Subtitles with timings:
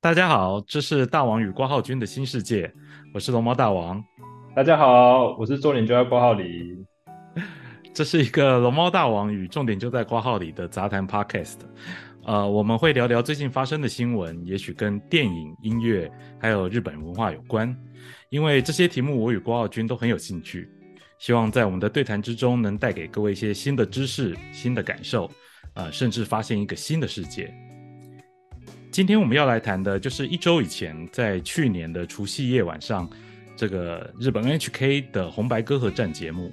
[0.00, 2.72] 大家好，这是大王与挂号君的新世界，
[3.12, 4.00] 我是龙猫大王。
[4.54, 6.86] 大家好，我是重点就在挂号里。
[7.92, 11.56] 这是一个龙猫大王与重点就在挂号里的杂谈 podcast。
[12.24, 16.08] 呃，我们会聊聊最近发生的新闻，也许跟电影、音乐
[16.40, 17.76] 还有日本文化有关，
[18.30, 20.70] 因为这些题目我与挂号君都很有兴趣。
[21.18, 25.28] 希望在我们的对谈之中，能带给各位一些新的知识、新的感受，
[25.74, 27.52] 呃，甚至发现一个新的世界。
[28.98, 33.08] 今天我们要来谈的就是一周以前，在去年的除夕夜晚上，
[33.54, 36.52] 这个日本 NHK 的红白歌合战节目。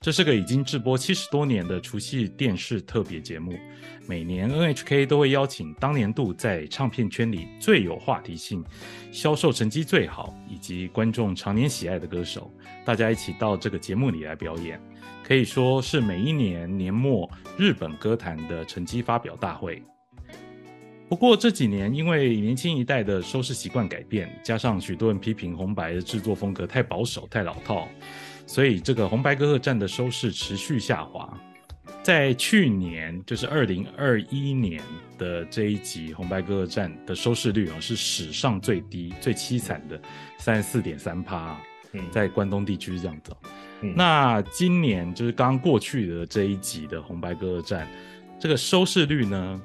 [0.00, 3.52] 这是个已经制播七十多年的除夕电视特别节目。
[4.08, 8.64] 每年 NHK 都会邀请当年度在唱片圈里最有话题性、
[9.12, 12.50] 销售成绩最好以及观众常年喜爱的歌手，
[12.86, 14.80] 大家一起到这个节目里来表演，
[15.22, 19.82] 可以说是每一年年末日本歌坛的成绩发表大会。
[21.08, 27.86] 不过这几年，因为年轻一代的收视习惯改变，加上许多人批评红白的制作风格太保守、太老套。
[28.46, 31.38] 所以这个红白歌合战的收视持续下滑，
[32.02, 34.82] 在去年就是二零二一年
[35.16, 40.00] 的这一集红白歌合战的收视率啊是史上最低、最凄惨的
[40.38, 41.58] 三十四点三趴，
[42.10, 43.32] 在关东地区是这样子。
[43.94, 47.88] 那今年就是刚过去的这一集的红白歌合战，
[48.38, 49.62] 这个收视率呢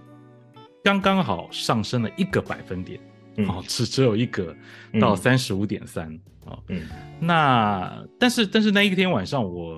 [0.84, 3.00] 刚刚好上升了一个百分点。
[3.48, 4.54] 哦，只只有一个
[5.00, 6.14] 到三十五点三
[6.46, 6.82] 啊，嗯，
[7.22, 9.78] 那但是但是那一天晚上，我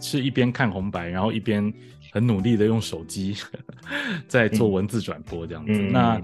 [0.00, 1.70] 是一边看红白，然后一边
[2.10, 3.36] 很努力的用手机
[4.26, 5.72] 在做文字转播这样子。
[5.78, 6.18] 那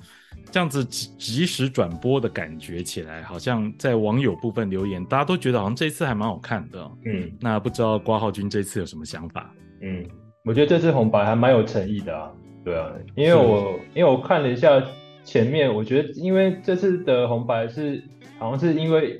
[0.50, 6.90] 这样子即即时转播的感觉起来，好像在网友部分留言，大家都觉得好像这一次还蛮好看的。
[7.04, 9.52] 嗯，那不知道挂号君这次有什么想法？
[9.82, 10.02] 嗯，
[10.42, 12.30] 我觉得这次红白还蛮有诚意的啊。
[12.68, 14.82] 对啊，因为我因为我看了一下。
[15.24, 18.02] 前面我觉得，因为这次的红白是
[18.38, 19.18] 好像是因为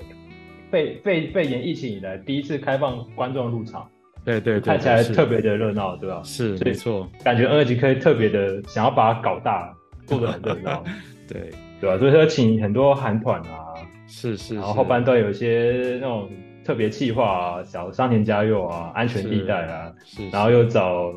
[0.71, 3.87] 肺肺肺炎疫情以来第一次开放观众入场，
[4.25, 6.19] 对对，看起来特别的热闹，对吧？
[6.23, 9.71] 是，没错，感觉 N H K 特别的想要把它搞大，
[10.07, 10.83] 做的很热闹，
[11.29, 11.95] 对对吧？
[11.99, 13.75] 所以说请很多韩团啊，
[14.07, 16.27] 是是，然后后半段有一些那种
[16.65, 17.23] 特别企划
[17.59, 21.13] 啊，小商田加佑啊，安全地带啊，是，然后又找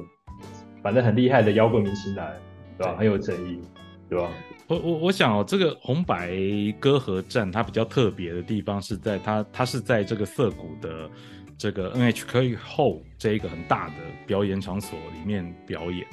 [0.82, 2.32] 反正很厉害的摇滚明星来，
[2.76, 2.96] 对吧？
[2.96, 3.60] 很有诚意，
[4.08, 4.28] 对吧？
[4.68, 6.34] 我我我想哦，这个红白
[6.80, 11.10] 歌合战它比较特别的地方是在它它是在这个涩谷的
[11.58, 13.94] 这个 NHK 后这一个很大的
[14.26, 16.06] 表演场所里面表演，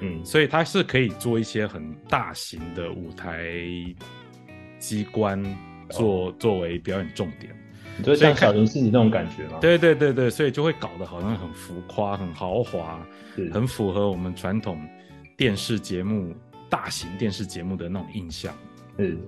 [0.00, 3.52] 嗯，所以它是可以做一些很大型的舞台
[4.78, 5.44] 机关
[5.90, 7.54] 做作为表演重点，
[8.02, 9.58] 就像小林寺那种感觉嘛？
[9.60, 13.00] 对对对对，所以就会搞得好像很浮夸、很豪华，
[13.52, 14.80] 很符合我们传统
[15.36, 16.34] 电视节目。
[16.70, 18.54] 大型电视节目的那种印象，
[18.98, 19.18] 嗯，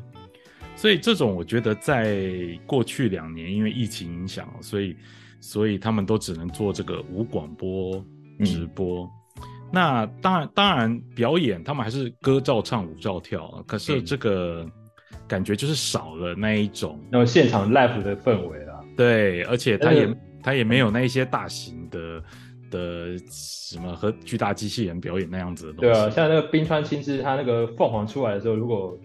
[0.76, 2.28] 所以这种我觉得在
[2.66, 4.94] 过去两年因为疫情影响，所以
[5.40, 8.04] 所以他们都只能做这个无广播
[8.44, 9.10] 直播。
[9.72, 14.70] 那当然当然表演他们还是歌照唱舞照跳，可是这个
[15.30, 18.84] 感觉就是少了那一种那种现场 live 的氛围了。
[18.96, 22.22] 对，而且他也他也没有那一些大型的。
[22.70, 25.90] 的什么和巨大机器人表演那样子的东西？
[25.90, 28.96] 对啊，像那个冰川青之，他那个凤凰出来的时候，如果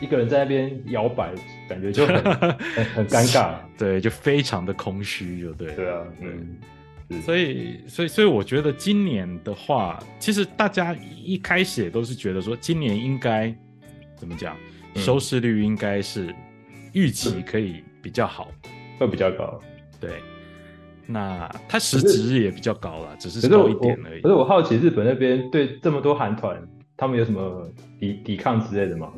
[0.00, 1.34] 一个人在那边摇摆，
[1.68, 2.22] 感觉就很
[2.94, 3.56] 很尴尬。
[3.76, 5.74] 对，就非常的空虚，就对。
[5.74, 10.94] 对啊，嗯，所以，所以，所以，我觉得今年的话，其实大家
[11.24, 13.52] 一开始也都是觉得说，今年应该
[14.14, 14.56] 怎么讲，
[14.96, 16.34] 收视率应该是
[16.92, 18.50] 预期可以比较好，
[18.98, 19.60] 会比较高。
[20.00, 20.10] 对。
[21.06, 24.20] 那它实质也比较高了，只是高一点而已。
[24.20, 26.62] 可是我好奇日本那边对这么多韩团，
[26.96, 27.68] 他们有什么
[27.98, 29.12] 抵抵抗之类的吗？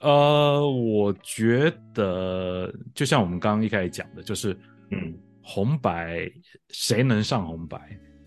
[0.00, 4.56] 呃，我觉得就像我们刚刚一开始讲的，就是
[4.90, 6.28] 嗯，红白
[6.70, 7.78] 谁能上红白？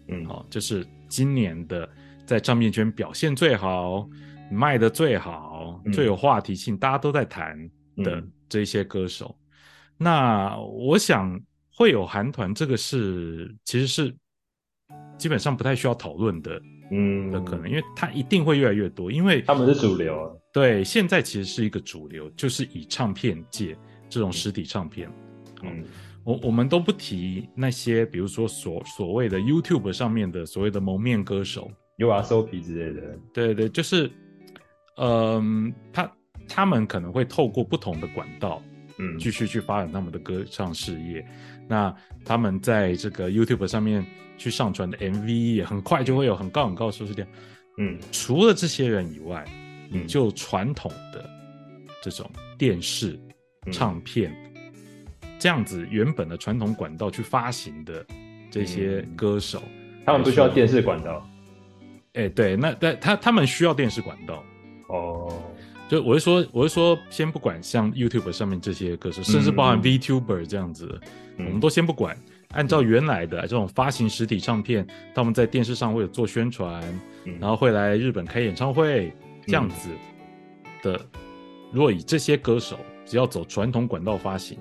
[0.07, 1.89] 嗯，好，就是今年的
[2.25, 4.07] 在唱片圈表现最好、
[4.52, 7.58] 卖的最好、最有话题性、大家都在谈
[7.97, 9.38] 的这些歌手。
[9.97, 11.40] 那我想。
[11.79, 14.11] 会有韩团，这个是其实是
[15.16, 16.59] 基本上不太需要讨论的，
[16.90, 20.41] 嗯，的可能，因为它一定会越来越多，因为他们是主流。
[20.52, 23.78] 对，现在其实是一个主流，就是以唱片界
[24.09, 25.08] 这种实体唱片，
[25.61, 25.84] 嗯，
[26.23, 34.11] 我我们都不提那些，比如说所所谓的 YouTube 上面的所谓的蒙面歌手，U R S O P 之类的，对对，就是，
[34.97, 36.11] 嗯，他
[36.47, 38.61] 他们可能会透过不同的管道，
[38.97, 41.26] 嗯，继续去发展他们的歌唱事业。
[41.67, 41.94] 那
[42.26, 44.05] 他们在这个 YouTube 上面
[44.38, 47.28] 去上传的 MV 也很快就会有很高很高的收视量。
[47.78, 49.46] 嗯，除了这些人以外，
[49.91, 51.29] 嗯，就传统的
[52.02, 53.20] 这种电视、
[53.72, 54.35] 唱片
[55.38, 58.05] 这样子原本的传统管道去发行的
[58.49, 59.61] 这些歌手，
[60.05, 61.29] 他们不需要电视管道。
[62.14, 64.44] 哎，对，那但他他们需要电视管道。
[64.87, 65.34] 哦，
[65.89, 70.99] 就我是说，我是说，先不管像 YouTube 上面这些歌手，甚至包含 VTuber 这样子，
[71.37, 72.17] 我们都先不管。
[72.51, 76.81] 按照原来的这种发行实体唱片，他们在电视上会有做宣传，
[77.39, 79.11] 然后会来日本开演唱会
[79.45, 79.89] 这样子
[80.81, 80.99] 的。
[81.73, 84.57] 如果以这些歌手只要走传统管道发行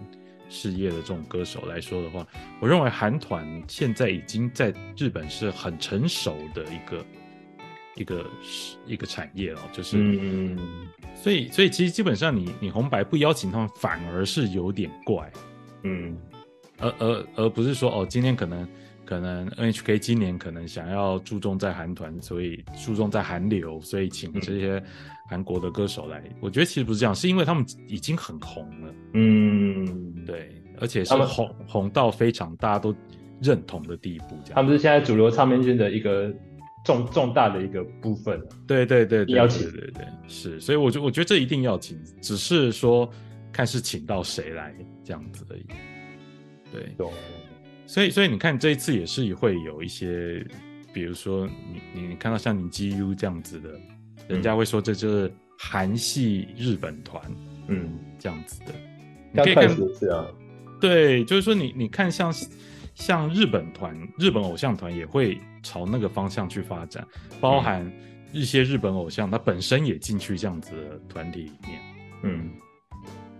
[0.49, 2.26] 事业的这种歌手来说的话，
[2.61, 7.05] 我认为韩团现在已经在日本是很成熟的一个。
[7.97, 8.27] 一个
[8.87, 10.57] 一个产业哦，就是，嗯，
[11.15, 15.33] 所以所以其实基本上你你红白不邀请他们反而是有点怪，
[15.83, 16.17] 嗯，
[16.79, 18.69] 而而而不是说哦今天可能
[19.05, 24.83] 可能 NHK 今年可能想要注重在韩团，所以注重在韩流，所以请这些
[25.29, 26.23] 韩国的歌手来。
[26.41, 30.51] 我觉得其实不是这样，是因为他们已经很红了，嗯，对，
[30.81, 32.95] 而且是红红到非常大家都
[33.41, 34.57] 认同的地步，这样。
[34.57, 36.31] 他们是现在主流唱片圈的一个。
[36.87, 43.11] 重重大的一个部分，对对对，邀请，对对对，是，所以我觉我觉得这一定要请，只是说
[43.53, 44.73] 看是请到谁来
[45.03, 45.67] 这样子而已，
[46.73, 46.94] 对，
[47.87, 50.47] 所以所以你看这一次也是会有一些，
[50.93, 51.49] 比如说
[51.93, 53.71] 你你看到像你 G U 这样子的，
[54.29, 57.21] 人家会说这就是韩系日本团，
[57.67, 58.73] 嗯，这样子的，
[59.33, 59.69] 你可以看
[59.99, 60.25] 是啊，
[60.81, 62.33] 对，就是说你你看像
[62.97, 65.41] 像日本团，日本偶像团也会。
[65.63, 67.05] 朝那个方向去发展，
[67.41, 67.93] 包含
[68.33, 71.81] 一些日本偶像，他本身也进去这样子的团体里面，
[72.23, 72.51] 嗯，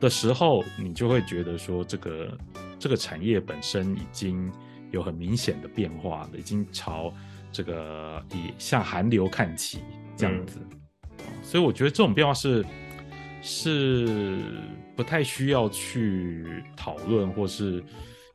[0.01, 2.37] 的时候，你就会觉得说，这个
[2.81, 4.51] 这个产业本身已经
[4.91, 7.15] 有很明显的变化了，已经朝
[7.53, 9.79] 这个以向韩流看齐
[10.17, 10.59] 这样子，
[11.45, 12.67] 所以我觉得这种变化是
[13.41, 14.41] 是
[14.97, 16.45] 不太需要去
[16.77, 17.85] 讨论，或是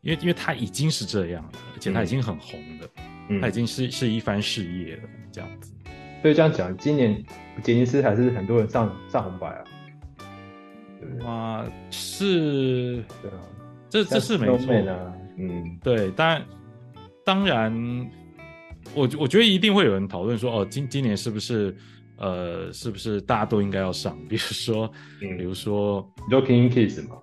[0.02, 2.90] 因为因为他已经是这样了，而且他已经很红的。
[3.40, 5.74] 他已经是是一番事业了，这样子。
[6.22, 7.24] 所以这样讲，今年
[7.64, 9.64] 杰尼斯还是很多人上上红白啊。
[11.22, 13.40] 哇，是，对啊，
[13.90, 14.74] 这这是没错。
[15.38, 16.46] 嗯，对，当然，
[17.24, 18.12] 当然，
[18.94, 21.74] 我我觉得一定会有人讨论说，哦，今今年是不是，
[22.18, 24.18] 呃，是不是大家都应该要上？
[24.28, 27.16] 比如说，比如说，King Kids 嘛。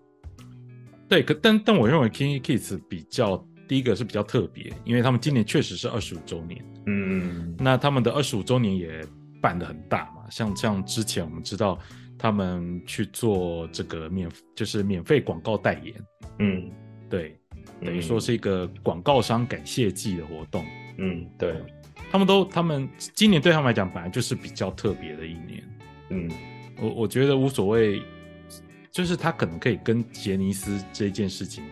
[1.08, 3.44] 对，可但但我认为 King Kids 比较。
[3.68, 9.04] 第一个是比较特别，因为他们今年确实是二十五周年，嗯，那他们的二十五周年也
[9.42, 11.78] 办得很大嘛，像像之前我们知道
[12.18, 14.26] 他们去做这个免
[14.56, 15.94] 就是免费广告代言，
[16.38, 16.70] 嗯，
[17.10, 17.38] 对，
[17.84, 20.64] 等于说是一个广告商感谢季的活动，
[20.96, 21.54] 嗯，对，
[22.10, 25.62] 他们都他们今年对他们来讲本来就是比较特别的一年，
[26.08, 26.30] 嗯，
[26.80, 28.02] 我我觉得无所谓，
[28.90, 31.64] 就是他可能可以跟杰尼斯这件事情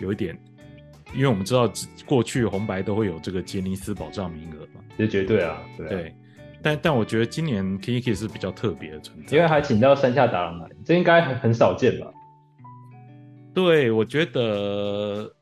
[0.00, 0.38] 有一点。
[1.14, 1.72] 因为我们知道
[2.04, 6.14] 过去红白都会有这个杰尼斯保障名额嘛，这绝对啊，对。
[6.60, 12.12] 但但我觉得今年 Kiki 是比较特别的存在，因为还请到山下达郎来，这应该很很少见吧？
[13.54, 15.32] 对，我觉得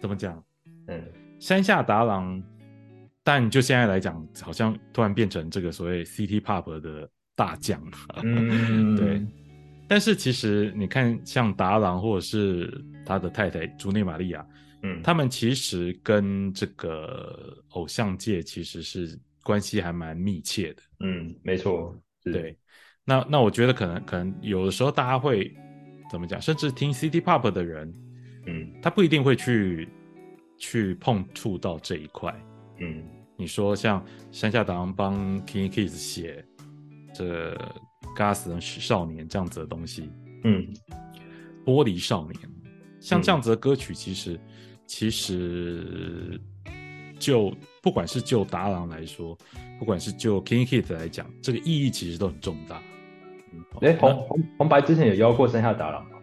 [0.00, 0.42] 怎么讲？
[0.88, 1.00] 嗯，
[1.38, 2.42] 山下达郎，
[3.22, 8.22] 但就现在来讲，好像突然变成这个所谓 City Pop 的大将了。
[8.24, 9.22] 嗯， 对。
[9.90, 12.72] 但是其实你看，像达郎或者是
[13.04, 14.46] 他的太太朱内玛利亚。
[14.84, 20.82] 嗯，他们其实跟这个偶像界其实是关系还蛮密切的。
[21.00, 22.56] 嗯，没错，对。
[23.04, 25.52] 那那我觉得可能可能有的时候大家会
[26.08, 27.92] 怎么讲，甚至听 City Pop 的人，
[28.46, 29.88] 嗯，他不一定会去
[30.56, 32.32] 去碰触到这一块。
[32.78, 33.02] 嗯，
[33.36, 36.44] 你说像山下达郎帮 King Kids 写
[37.12, 37.54] 这
[38.14, 40.10] 《嘎死人少年》这样子的东西，
[40.44, 40.66] 嗯，
[41.64, 42.36] 玻璃少年，
[43.00, 44.38] 像这样子的歌曲，其实。
[44.92, 46.40] 其实，
[47.16, 49.38] 就不管是就达郎来说，
[49.78, 52.82] 不管是就 King Kid 来讲，这个意义其实都很重大。
[53.82, 56.16] 哎，红红红白之前有邀过山下达郎吗？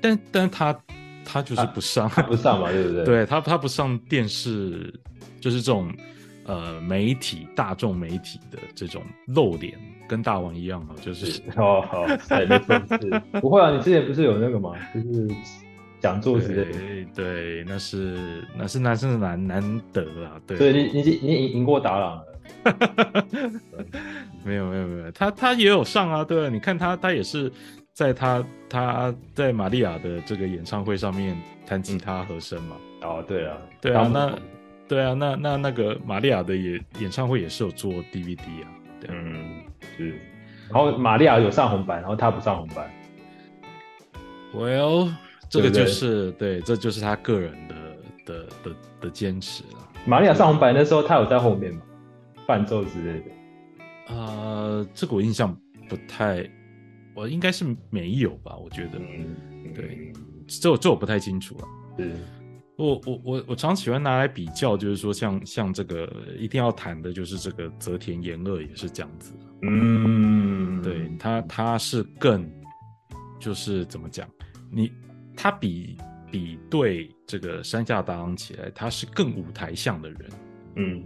[0.00, 0.82] 但但他
[1.22, 3.04] 他就是不上，不上嘛，对不对？
[3.04, 4.98] 对他他不上电视，
[5.38, 5.94] 就是这种
[6.50, 9.78] 呃媒体大众媒体的这种露脸，
[10.08, 12.04] 跟大王一样嘛，就是哦好，
[12.48, 14.72] 没错是，不会啊，你之前不是有那个吗？
[14.94, 15.28] 就是。
[16.00, 20.56] 讲座之类的，对，那是那是那是难难得啊，对。
[20.56, 22.24] 对，你你你赢赢过达朗了，
[24.42, 27.52] 没有没有没有，他他也有上啊，对，你看他他也是
[27.92, 32.76] 在他他在玛利亚的这个演唱会上面弹吉他和声嘛。
[33.02, 34.34] 哦，对啊，对啊，那
[34.90, 38.66] 对啊，那那那个玛利亚的演演唱会也是有做 DVD 啊，
[39.08, 39.62] 嗯，
[39.96, 40.18] 是，
[40.68, 42.92] 然后玛利亚有上红白，然后他不上红白。
[44.52, 45.12] Well，
[45.48, 47.76] 这个对不对就是对，这就是他个人的
[48.26, 49.78] 的的的坚持了。
[50.04, 51.82] 玛利亚上红白那时候，他有在后面嘛，
[52.44, 53.26] 伴奏之类的。
[54.08, 55.56] 呃，这个我印象
[55.88, 56.44] 不太，
[57.14, 58.56] 我应该是没有吧？
[58.56, 60.12] 我觉得，嗯，对，
[60.48, 61.64] 这我这我不太清楚了。
[61.96, 62.10] 是，
[62.80, 69.34] 我我我我常喜欢拿来比较，就是说像像这个一定要谈的，就是这个泽田研二也是这样子。
[69.62, 72.50] 嗯，对他，他是更
[73.38, 74.26] 就是怎么讲，
[74.70, 74.90] 你
[75.36, 75.98] 他比
[76.30, 80.20] 比对这个山下达郎起来，他是更舞台向的人。
[80.76, 81.04] 嗯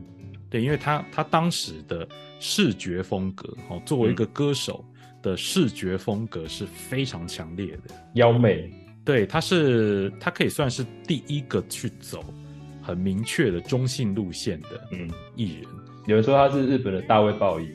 [0.48, 2.06] 对，因为他他当时的
[2.38, 4.84] 视觉风格，哦，作为一个歌手
[5.20, 7.94] 的视觉风格是非常强烈的。
[8.14, 8.72] 妖媚，
[9.04, 12.24] 对，他是他可以算是第一个去走
[12.82, 15.64] 很明确的中性路线的嗯，艺人。
[16.06, 17.68] 有人说他是日本的大卫鲍伊，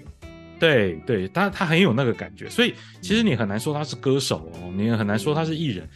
[0.60, 5.88] 对对，他他很有那个感觉，所以其实你很难说他是歌手哦，你也很难说他是艺人。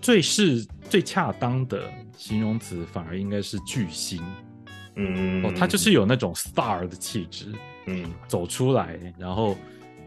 [0.00, 1.84] 最是最恰当的
[2.16, 4.20] 形容词，反而应该是巨星
[4.96, 7.46] 嗯哦，他就是有那种 star 的气质。
[7.86, 9.56] 嗯走出来，然后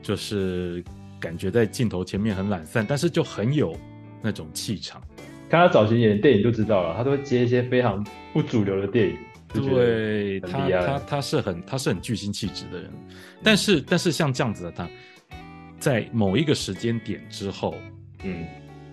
[0.02, 0.84] 就是
[1.20, 3.78] 感觉在镜头前面很懒散，但是就很有
[4.25, 5.00] 那种气场。
[5.48, 8.03] 看他早期演的电影就知道了，他都会接一些非常
[8.34, 9.17] 不主流的电影，
[9.53, 12.91] 对他，他他是很他是很巨星气质的人，
[13.44, 14.89] 但是但是像这样子的他，
[15.79, 17.75] 在某一个时间点之后，
[18.24, 18.44] 嗯。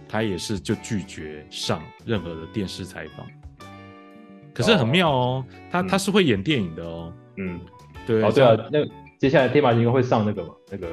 [0.07, 3.27] 他也是就拒绝上任何的电视采访。
[4.53, 5.89] 可是很妙哦，他嗯。
[5.89, 7.59] 他是会演电影的哦，嗯，
[8.07, 8.85] 对哦对啊像，那
[9.19, 10.87] 接下来天马行空会上那个嘛，那个。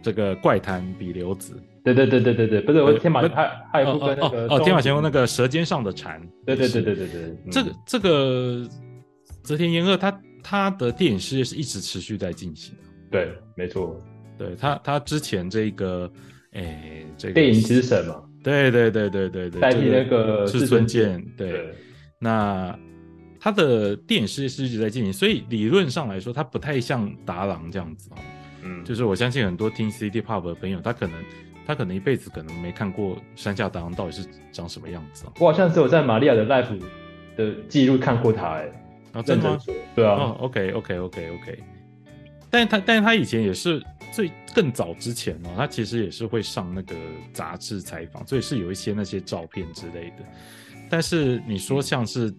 [0.00, 8.68] 这个怪谈比流子，对对对对对对，不是我呃天马不还还有一部跟那个哦哦哦，天马行空那个，舌尖上的蝉，对对对是对对对，嗯这个这个
[9.42, 12.82] 泽田研二他他的电影事业是一直持续在进行的。
[13.10, 14.02] 对，没错，
[14.38, 16.10] 对他他之前这个
[16.52, 21.50] 诶这个电影之神嘛，对对对对对对，代替那个志志尊尊健健对。
[21.50, 21.74] 对，
[22.18, 22.78] 那
[23.38, 28.16] 他的电影事业是一直在进行，所以理论上来说，他不太像达郎这样子哦。
[28.62, 31.14] 嗯，就是我相信很多听 CD pop 的朋友，他可能
[31.66, 35.32] 他可能一辈子可能没看过山下达郎到底是长什么样子哦。
[35.40, 36.78] 我好像只有在玛利亚的 life
[37.36, 38.68] 的记录看过他，哎，
[39.12, 39.74] 啊，真的吗认真？
[39.74, 41.58] 说，对啊，哦，OK OK OK OK，
[42.50, 46.94] 但是他但是他以前也是最更早之前哦，他其实也是会上那个
[47.32, 50.24] 杂志采访，所以是有一些那些照片之类的。
[50.90, 52.32] 但是你说像是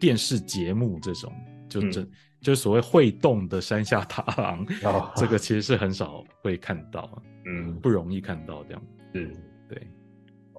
[0.00, 1.32] 电视节目这种，
[1.68, 2.10] 就嗯真、
[2.44, 8.82] 就是所谓会动的山下达郎， 哦 这个其实是很少会看到，嗯不容易看到这样。
[9.14, 9.32] 是，
[9.68, 9.88] 对，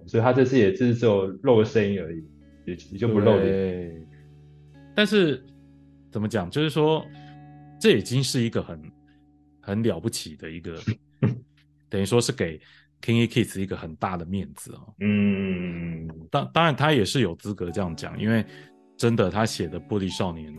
[0.08, 2.24] 所以他这次也是只有露个声音而已，
[2.66, 4.08] 也也就不露脸，
[4.96, 5.46] 但是
[6.10, 6.50] 怎么讲？
[6.50, 7.06] 就是说，
[7.80, 8.82] 这已经是一个很
[9.62, 10.76] 很了不起的一个，
[11.88, 12.60] 等于说是给
[13.02, 14.94] King Kids 一个很大的面子哦。
[15.02, 18.44] 嗯，当当然，他也是有资格这样讲，因为
[18.98, 20.52] 真的他写的《玻璃少年》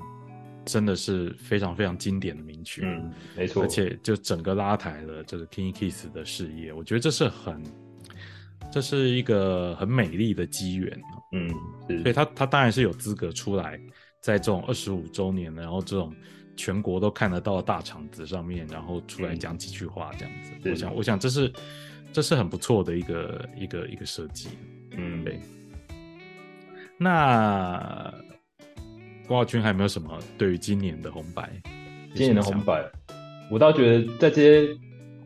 [0.66, 7.62] 真的是非常非常经典的名曲，嗯，没错，而且就整个拉抬了这个 King Kiss 的事业，我觉得这是很，
[8.70, 11.22] 这是一个很美丽的机缘哦。
[11.32, 11.48] 嗯，
[12.02, 13.80] 所以他他当然是有资格出来，
[14.20, 16.12] 在这种二十五周年，然后这种
[16.56, 20.50] 全国都看得到的大场子上面，然后出来讲几句话这样子。
[20.62, 21.52] 是我想，我想这是
[22.12, 24.48] 这是很不错的一个一个一个设计。
[24.96, 25.40] 嗯，对
[26.98, 28.12] 那
[29.26, 31.50] 郭浩君还有没有什么对于今年的红白？
[32.14, 32.84] 今年的红白，
[33.50, 34.74] 我倒觉得在这些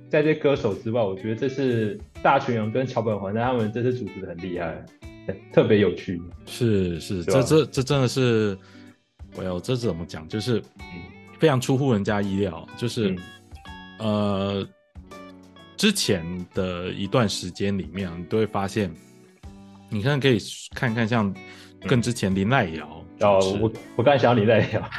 [0.08, 4.84] 在这些歌手之外，我觉得这是大泉洋跟桥本环奈他们这次组织的很厉害，
[5.52, 6.20] 特别有趣。
[6.46, 8.58] 是是，这这这真的是，
[9.36, 10.26] 我要这怎么讲？
[10.28, 11.02] 就是嗯
[11.38, 13.18] 非常出乎人家意料，就是、嗯
[14.00, 14.68] 呃，
[15.76, 18.92] 之前的一段时间里面，你都会发现，
[19.88, 20.38] 你看可以
[20.74, 21.32] 看看像
[21.86, 24.90] 更之前林奈瑶哦，我我刚才想要你在聊，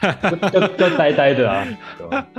[0.51, 1.67] 就就就呆呆的啊，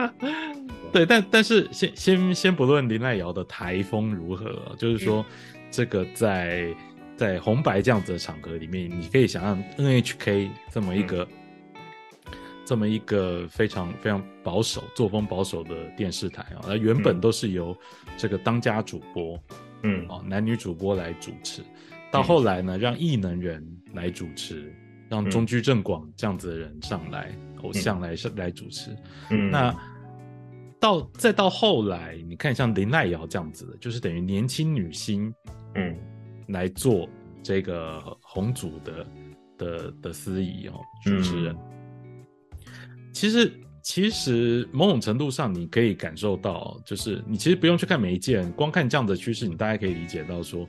[0.92, 5.24] 对但但是先先先不论林奈瑶的台风如何，就是说、
[5.70, 6.68] 这个在
[7.16, 11.26] 在红白这样子的场合里面，你可以想象 NHK 这么一个、
[12.64, 17.20] 这么一个非常非常保守、作风保守的电视台啊，那原本嗯。
[17.20, 17.76] 都是由
[18.16, 19.38] 这个当家主播
[19.82, 20.06] 嗯。
[20.08, 21.62] 哦、男女主播来主持，
[22.12, 24.72] 到后来呢，让艺能人来主持，
[25.08, 28.96] 让中居正广这样子的人上来，偶像来上来主持。
[29.30, 29.74] 嗯，那
[30.78, 35.34] 到再到后来，你看像林奈瑶这样子的，就是等于年轻女星
[35.74, 35.96] 嗯。
[36.48, 37.08] 来做
[37.40, 39.06] 这个红组的
[39.56, 41.56] 的的司仪哦，主持人。
[43.12, 43.50] 其实
[43.80, 50.68] 其实某种程度上，你可以感受到，就是你其实不用去看每一件，光看这样的趋势，你大概可以理解到说，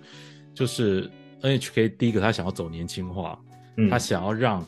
[0.53, 1.09] 就是
[1.43, 3.39] NHK 第一个他想要走年轻化，
[3.77, 4.65] 嗯他想要让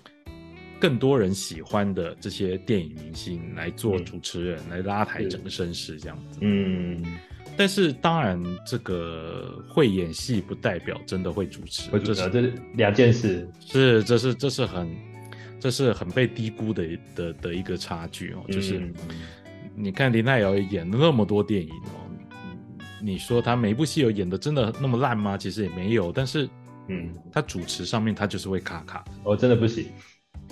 [0.80, 6.40] 更多人喜欢的这些电影明星来做主持人，来拉抬整个声势这样子。
[6.42, 7.04] 嗯，
[7.58, 13.50] 但是当然，这个会演戏不代表真的会主持，我觉这是这是两件事。
[13.60, 14.96] 是这是这是很
[15.60, 18.78] 这是很被低估的的的一个差距哦，就是。
[18.78, 18.94] 嗯
[19.78, 25.38] 你看林奈瑶演了那么多电影哦，嗯你说她每一部戏有演的真的那么烂吗？
[25.38, 26.48] 其实也没有，但是
[26.88, 29.12] 嗯，他主持上面他就是会卡卡的。
[29.24, 29.88] 我真的不行。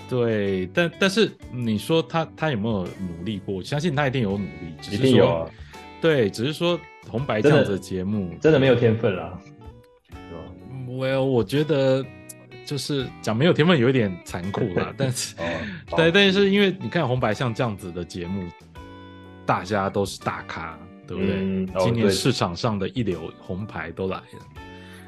[0.09, 3.55] 对，但但是你说他他有没有努力过？
[3.55, 5.49] 我相信他一定有努力，只一是说定有啊，
[6.01, 9.39] 对，只是说红白这样子的节目，真的没有天分啦。
[10.87, 12.05] 我我觉得
[12.65, 15.43] 就是讲没有天分有一点残酷啦， 但是哦，
[15.97, 18.47] 对，但是因为你看红白像这样子的节目，
[19.45, 21.83] 大家都是大咖，对不对？
[21.83, 24.23] 今年市场上的一流红牌都来了。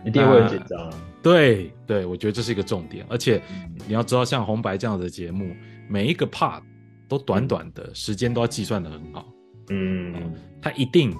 [0.05, 0.93] 一定会很紧张啊。
[1.25, 3.75] 对对，我觉得这是一个重点，而且嗯。
[3.87, 5.55] 你要知道，像红白这样的节目，
[5.89, 6.61] 每一个 part
[7.07, 9.27] 都短短的，时间都要计算的很好，
[9.69, 11.11] 嗯，它一定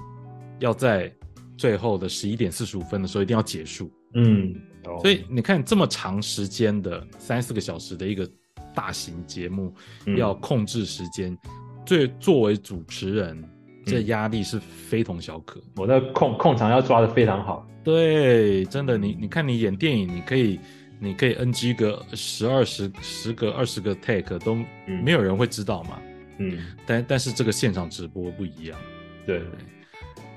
[0.60, 1.12] 要在
[1.56, 3.90] 最后的十一点四十五分的时候一定要结束。
[4.14, 8.28] 嗯，哦所以你看这么长时间的三四个小时的一个
[8.72, 9.74] 大型节目，
[10.06, 10.16] 嗯。
[10.16, 11.36] 要控制时间，
[11.84, 13.42] 最作为主持人，
[13.86, 15.58] 这嗯压力是非同小可。
[15.76, 17.66] 我的控控场要抓的非常好。
[17.82, 20.60] 对，真的，你你看你演电影，你可以
[20.98, 26.02] 你可以 NG 个十二十十个二十个 take 都嗯没有人会知道嘛。
[26.38, 28.78] 嗯，但但是这个现场直播不一样，
[29.24, 29.40] 对，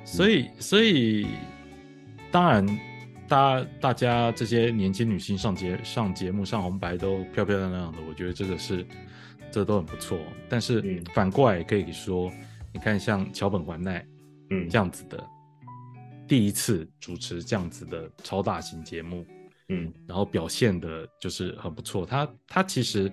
[0.05, 1.27] 所以所以
[2.31, 2.79] 当然，
[3.27, 8.85] 大大家这些年轻女星上节上节目上红白都漂漂亮亮的，我觉得这个是
[9.51, 10.17] 这都很不错。
[10.47, 12.31] 但是嗯反过来也可以说，
[12.73, 14.05] 你看像桥本环奈
[14.49, 15.23] 嗯这样子的，
[16.27, 19.25] 第一次主持这样子的超大型节目，
[19.69, 22.05] 嗯然后表现的就是很不错。
[22.05, 23.11] 他他其实，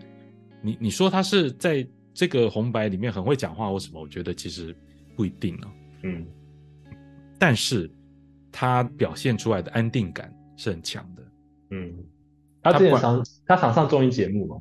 [0.62, 4.74] 你你说他是在这个红白里面很会讲话或什么，我觉得其实
[5.14, 5.72] 不一定啊。
[6.02, 6.26] 嗯
[7.38, 7.90] 但是
[8.50, 11.22] 他表现出来的安定感是很强的。
[11.70, 11.94] 嗯，
[12.62, 14.56] 他之前他常他常上综艺节目吗，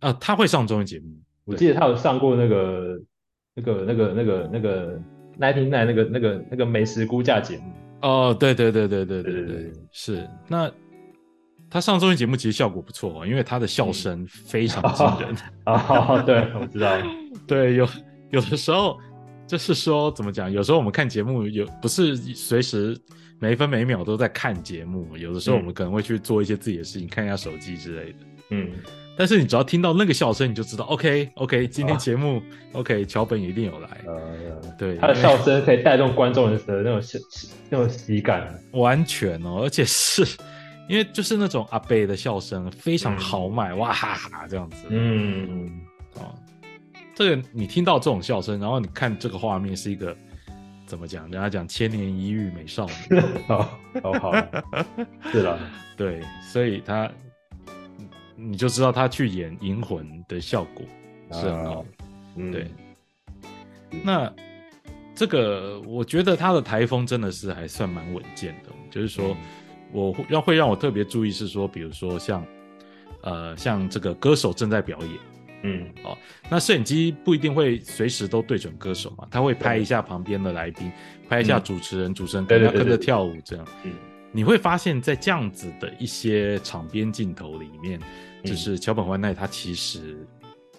[0.00, 3.00] 啊，他会上综艺节目，我记得他有上过那个
[3.56, 5.00] 那个那个那个那个
[5.40, 7.72] ninety nine 那个那个那个美食估价节目。
[8.02, 10.28] 哦对对对对对对对是。
[10.46, 10.70] 那
[11.70, 15.36] 他上综艺节目其实效果不错因为他的笑声非常惊人。
[15.64, 16.98] 哦 对我知道。
[17.48, 17.88] 对有
[18.30, 18.98] 有的时候
[19.46, 22.98] 就是说怎么讲有时候我们看节目有不是随时
[23.38, 28.18] 每一分每秒都在看节目有的时候我们可能会去做一些自己的事情看一下手机之类的。
[28.50, 28.70] 嗯。
[29.16, 33.88] 但是你只要听到那个笑声，你就知道，OK OK，今天啊节目、OK，桥本一定有来。
[34.06, 38.46] 呃，对，他的笑声可以带动观众的那种喜喜那种喜感。
[38.72, 40.22] 完全哦，而且是
[40.88, 44.86] 因为就是那种阿贝的笑声非常豪迈，哇哈哈这样子。
[44.90, 45.70] 嗯，
[46.16, 46.34] 哦，
[47.14, 50.14] 这个你听到这种笑声，然后你看这个画面是一个
[50.86, 51.22] 怎么讲？
[51.30, 54.32] 人家讲千年一遇美少女， 好，好好，
[55.32, 55.58] 是了，
[55.96, 56.20] 对，
[56.52, 57.10] 所以他
[58.36, 60.84] 你就知道他去演银魂的效果
[61.32, 61.82] 是很好。
[61.82, 61.88] 的。
[62.36, 62.52] 嗯。
[62.52, 62.70] 对，
[64.04, 64.32] 那
[65.14, 69.36] 这个我觉得他的台风真的是还算蛮稳健的，就是说嗯。
[69.92, 72.44] 我会让会让我特别注意是说，比如说像
[73.22, 75.10] 呃像这个歌手正在表演。
[75.62, 75.88] 嗯。
[76.04, 76.18] 哦
[76.50, 80.90] 那摄影机不一定会随时都对准歌手嘛，他会拍一下旁边的来宾，
[81.28, 81.62] 拍一下嗯。
[81.62, 83.66] 主持人，主持人跟他跟着跳舞这样。
[83.84, 83.92] 嗯
[84.32, 88.46] 你会发现在这样子的一些场边镜头里面，嗯。
[88.46, 90.16] 就是桥本环奈他其实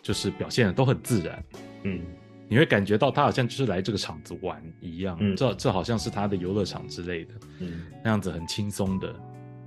[0.01, 1.43] 就是表现的都很自然，
[1.83, 2.01] 嗯。
[2.49, 5.35] 你会感觉到他好像就是来这个场子玩一样，嗯。
[5.35, 7.83] 这这好像是他的游乐场之类的嗯。
[8.03, 9.13] 那样子很轻松的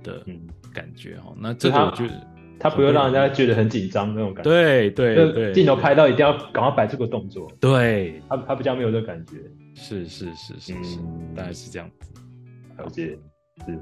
[0.03, 1.35] 的嗯，感觉哦。
[1.37, 2.27] 那这个我觉得
[2.59, 4.49] 他不会让人家觉得很紧张那种感觉。
[4.49, 9.33] 对对就对，镜头拍到一定要赶快摆出个动作，对，他他比较没有这个感觉。
[9.75, 11.33] 是是是是是，嗯。
[11.35, 12.11] 大概是这样子。
[12.77, 13.17] 了解，
[13.65, 13.79] 是。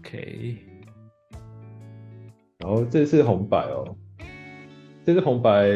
[0.00, 0.56] OK，
[2.58, 3.96] 然后这次红白哦，
[5.04, 5.68] 这次红白，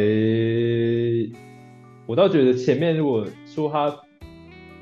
[2.07, 3.95] 我倒觉得前面如果说他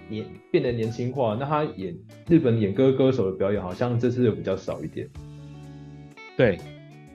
[0.08, 1.94] 年变得年轻化，那他演
[2.28, 5.08] 日本演歌歌手的表演，好像这次就比较少一点。
[6.36, 6.58] 对，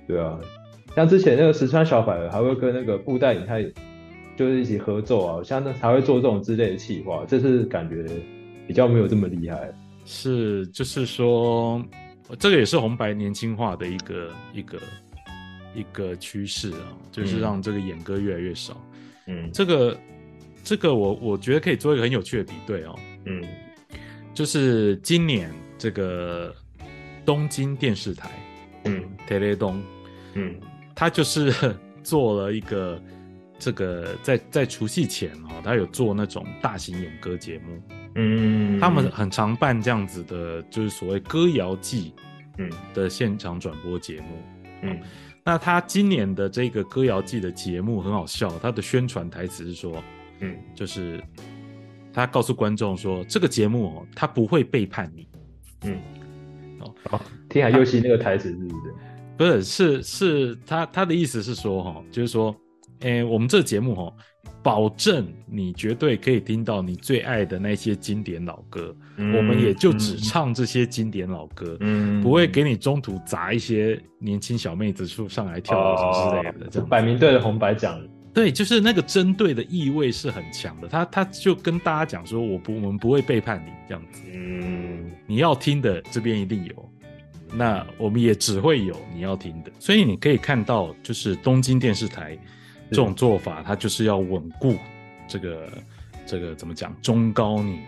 [0.08, 0.40] 对啊，
[0.96, 3.64] 像之前那个石川小百合还会跟那个布袋影太
[4.36, 8.06] 就是一起合奏啊，像那才会做这种之类的企划，这次感觉
[8.68, 9.74] 比较没有这么厉害。
[10.06, 11.84] 是就是说，
[12.40, 14.80] 这个也是红白年轻化的一个一个
[15.76, 17.42] 一个趋势啊，就是嗯。
[17.42, 18.76] 让这个演歌越来越少。
[19.28, 19.50] 嗯。
[19.52, 19.98] 这个
[20.64, 23.44] 这个我我觉得可以做一个很有趣的比对哦，嗯。
[24.34, 26.54] 就是今年这个
[27.26, 28.30] 东京电视台
[28.86, 29.04] 嗯。
[29.28, 29.82] T e l e 东，
[30.34, 30.56] 嗯。
[30.96, 31.52] 他就是
[32.04, 33.02] 做了一个
[33.58, 37.82] 这个在在除夕前哦，他有做那种大型演歌节目，
[38.16, 42.14] 嗯，他们很常办这样子的，就是所谓歌谣季
[42.58, 42.70] 嗯。
[42.94, 44.28] 的现场转播节目。
[44.84, 45.00] 嗯。
[45.44, 50.04] 那他今年的这个歌谣季的节目很好笑，他的宣传台词是说，
[50.40, 50.56] 嗯。
[50.76, 51.24] 就是
[52.14, 55.28] 他告诉观众说，这个节目哦，他不会背叛你，
[55.86, 55.98] 嗯。
[56.80, 58.94] 哦哦，天海佑希那个台词是不是？
[59.36, 62.56] 不是，是是他他的意思是说哈，就是说，
[63.00, 64.14] 诶，我们这个节目哈，
[64.64, 76.90] 保证你绝对可以听到你最爱的那些经典老歌，我们也就只唱这些经典老歌，嗯不会给你中途砸一些年轻小妹子出上来跳舞什么之类的，这样子。
[76.90, 78.02] 摆明对着红白讲，
[78.34, 80.88] 对，就是那个针对的意味是很强的。
[80.88, 85.12] 他他就跟大家讲说，我不我们不会背叛你这样子，嗯。
[85.26, 86.90] 你要听的这边一定有，
[87.54, 89.72] 那我们也只会有你要听的。
[89.80, 92.38] 所以你可以看到，就是东京电视台
[92.94, 94.78] 这种做法，它就是要稳固
[95.28, 95.84] 这个
[96.26, 97.82] 这个怎么讲中高龄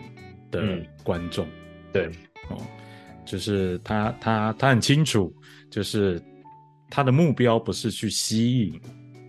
[0.50, 1.46] 的嗯观众。
[1.92, 2.08] 对，
[2.50, 2.60] 哦，
[3.24, 5.34] 就是他他他很清楚，
[5.70, 6.20] 就是
[6.90, 8.80] 他的目标不是去吸引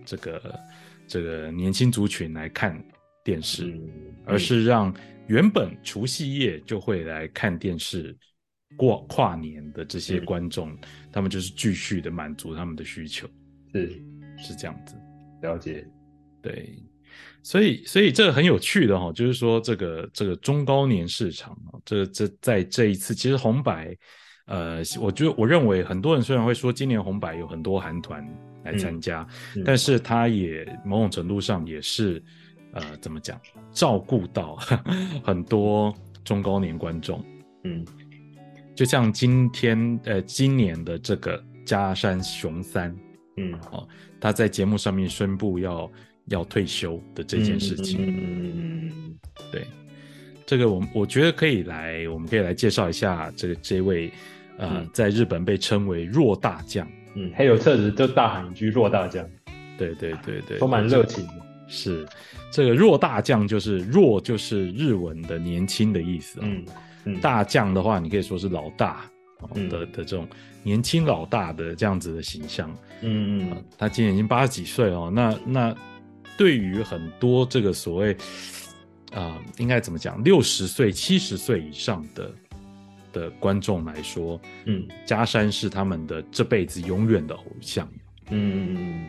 [0.04, 0.60] 这个
[1.06, 2.76] 这个年轻族群来看
[3.24, 3.88] 电视，嗯
[4.26, 4.92] 而是让
[5.28, 8.14] 原本除夕夜就会来看电视
[8.76, 10.24] 过跨年的这些嗯。
[10.24, 10.76] 观众，
[11.12, 13.28] 他们就是继续的满足他们的需求，
[13.72, 14.02] 是。
[14.40, 14.94] 是这样子。
[15.42, 15.86] 了解，
[16.42, 16.76] 对，
[17.42, 23.96] 所以所以这个很有趣的哈、就是说这个这个中高年市场啊，这这在这一次其实红白，
[24.46, 28.26] 呃，我觉得我认为很多人虽然会说今年红白有很多韩团
[28.64, 32.22] 来参加，嗯但是他也某种程度上也是
[32.72, 33.40] 呃怎么讲，
[33.72, 34.56] 照顾到
[35.22, 37.24] 很多中高年观众，
[37.64, 37.84] 嗯。
[38.74, 42.96] 就像今天呃今年的这个加山雄三。
[43.40, 43.58] 嗯
[44.20, 45.90] 他在节目上面宣布要
[46.26, 47.98] 要退休的这件事情。
[48.06, 49.16] 嗯
[49.52, 49.64] 对，
[50.44, 54.10] 这个我我觉得可以来，我们可以来介绍一下这个这位
[54.58, 54.90] 呃，嗯。
[54.92, 56.86] 在日本被称为弱大将。
[57.14, 59.24] 嗯，黑有彻子就大喊一句“弱大将。
[59.78, 61.24] 对对对对，”，充满热情。
[61.26, 61.32] 的，
[61.68, 62.06] 是。
[62.50, 66.46] 这个弱大将，就是弱就是日文的年轻的意思、啊。
[66.46, 66.64] 嗯
[67.04, 67.20] 嗯。
[67.20, 69.08] 大将的话，你可以说是老大、
[69.54, 70.28] 的的这种
[70.62, 72.70] 年轻老大的这样子的形象。
[73.02, 73.64] 嗯嗯。
[73.76, 75.76] 他今年已经八十几岁哦，那那
[76.36, 78.16] 对于很多这个所谓
[79.12, 82.30] 啊、应该怎么讲，六十岁、七十岁以上的
[83.12, 84.86] 的观众来说，嗯。
[85.06, 87.88] 加山是他们的这辈子永远的偶像。
[88.30, 89.06] 嗯嗯。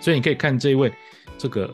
[0.00, 0.92] 所以你可以看这位
[1.36, 1.72] 这个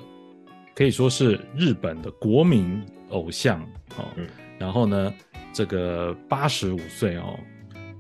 [0.74, 3.62] 可以说是日本的国民偶像
[3.96, 4.26] 哦，嗯。
[4.58, 5.14] 然后呢，
[5.52, 7.38] 这个八十五岁哦，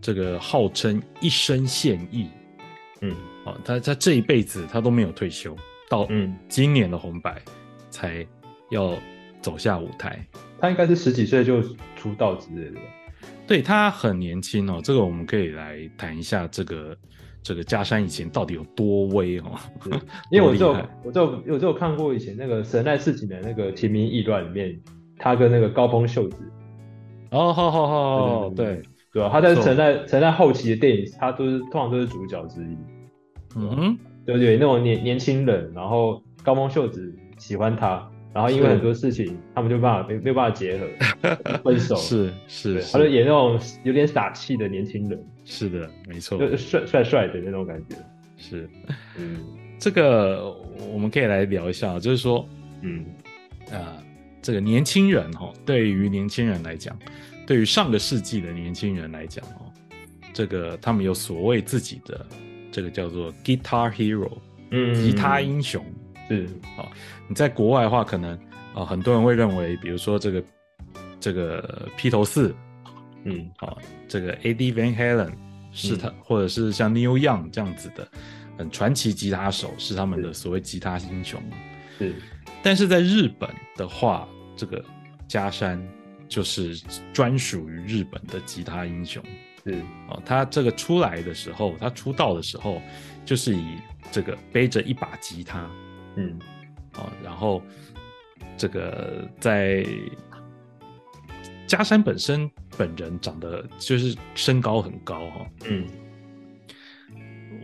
[0.06, 2.28] 这个号称一生献艺
[3.00, 3.12] 嗯。
[3.44, 5.56] 哦，他他这一辈子他都没有退休，
[5.88, 7.42] 到嗯，今年的红白
[7.90, 8.24] 才
[8.70, 8.94] 要
[9.40, 10.24] 走下舞台。
[10.60, 11.60] 他应该是十几岁就
[11.96, 12.82] 出道之类的吧？
[13.48, 16.96] 对他很年轻哦，这个我们可以来谈一下这个
[17.42, 19.58] 这个加山以前到底有多威哦。
[20.30, 24.80] 因为我就我就我就有看过以前那个神奈事情的那个《情民异乱》里面，
[25.18, 26.36] 他跟那个高峰秀子，
[27.32, 28.82] 哦，好好好好，对对，对
[29.22, 29.62] 吧、他在没错。
[29.64, 32.76] 神奈神奈后期的电影，他都是通常都是主角之一，
[33.56, 40.86] 嗯哼，对对，那种年年轻人，然后高峰秀子喜欢他，然后因为很多事情他们就办法没没有办法结合，
[41.64, 47.96] 分手， 是是对，他就演那种有点傻气的年轻人，是的，没错，就帅帅帅的那种感觉，
[48.36, 48.68] 是
[49.18, 49.38] 嗯。
[49.78, 50.56] 这个
[50.90, 52.48] 我们可以来聊一下，就是说，
[52.80, 53.04] 嗯。
[53.70, 53.96] 呃，
[54.40, 56.96] 这个年轻人哈、哦，对于年轻人来讲，
[57.46, 59.72] 对于上个世纪的年轻人来讲哦，
[60.32, 62.26] 这个他们有所谓自己的
[62.72, 64.38] 这个叫做 guitar hero，
[64.70, 65.84] 嗯，吉他英雄。
[66.28, 66.48] 是，
[67.28, 68.34] 你在国外的话，可能
[68.74, 70.44] 啊、呃很多人会认为，比如说这个
[71.20, 72.52] 这个披头四
[73.24, 73.76] 嗯啊、
[74.08, 75.32] 这个 Eddie Van Halen
[75.72, 78.06] 是他，或者是像 Neil Young 这样子的
[78.58, 81.40] 很传奇吉他手，是他们的所谓吉他英雄。
[81.98, 82.14] 是，
[82.62, 84.84] 但是在日本的话，这个
[85.26, 85.80] 加山
[86.28, 86.76] 就是
[87.12, 89.22] 专属于日本的吉他英雄。
[89.64, 90.22] 是，哦。
[90.24, 92.80] 他这个出来的时候，他出道的时候，
[93.24, 93.76] 就是以
[94.10, 95.68] 这个背着一把吉他。
[96.16, 96.38] 嗯。
[96.94, 97.62] 哦，然后
[98.56, 99.84] 这个在
[101.66, 105.86] 加山本身本人长得就是身高很高哈、哦，嗯。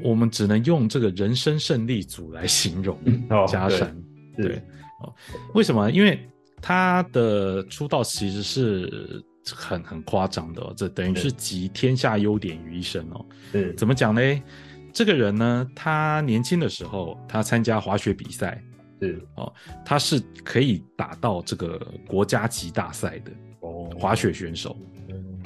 [0.02, 2.98] 我们只能用这个人生胜利组来形容
[3.46, 3.96] 加山。
[4.36, 4.42] 是。
[4.42, 4.62] 对。
[5.00, 5.14] 哦，
[5.54, 5.90] 为什么？
[5.90, 6.28] 因为
[6.62, 13.26] 他的出道其实是很很夸张的、哦，这等于是集天下优点于一身哦。
[13.52, 14.42] 嗯怎么讲呢？
[14.92, 18.62] 这个人呢，他年轻的时候，他参加滑雪比赛，
[19.00, 19.20] 是
[19.84, 23.90] 他是可以打到这个国家级大赛的哦。
[23.98, 24.76] 滑雪选手，
[25.08, 25.42] 嗯。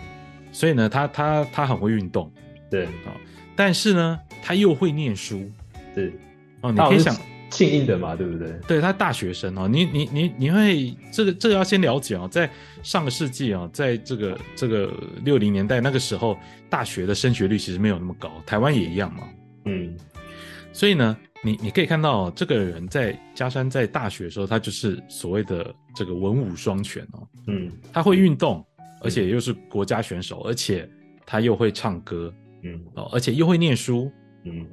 [0.52, 2.30] 所以呢，他他他很会运动，
[2.70, 2.84] 对。
[2.84, 3.16] 啊
[3.58, 5.50] 但是呢，他又会念书。
[5.94, 6.12] 对，
[6.60, 6.70] 哦。
[6.70, 7.16] 你可以想，
[7.50, 8.52] 庆应的嘛，对不对？
[8.66, 12.50] 对他大学生哦，你你你你会这个这个要先了解哦，在
[12.82, 14.92] 上个世纪哦，在这个这个
[15.24, 16.36] 六零年代那个时候，
[16.68, 19.28] 大学的升学率其实没有那么高，台湾也一样嘛。
[19.64, 19.96] 嗯。
[20.72, 27.70] 所以呢，你你可以看到、哦、这个人在加山在大学的时候，他就是所谓的这个文武双全哦，嗯。
[27.92, 28.62] 他会运动，
[29.00, 30.88] 而且又是国家选手，而且
[31.24, 32.32] 他又会唱歌
[32.62, 32.78] 嗯。
[32.94, 34.10] 哦，而且又会念书，
[34.44, 34.66] 嗯。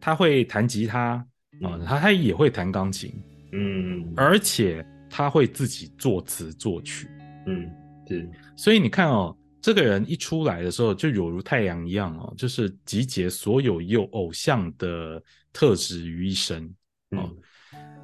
[0.00, 1.22] 他会弹吉他
[1.62, 3.12] 啊、嗯他他也会弹钢琴，
[3.52, 7.08] 嗯而且他会自己作词作曲，
[7.46, 7.70] 嗯
[8.08, 16.64] 是所以你看哦，这个人一出来的时候，就有如太阳一样哦，就是集结所有有偶像的特质于一身
[17.10, 17.28] 哦。
[17.30, 17.36] 嗯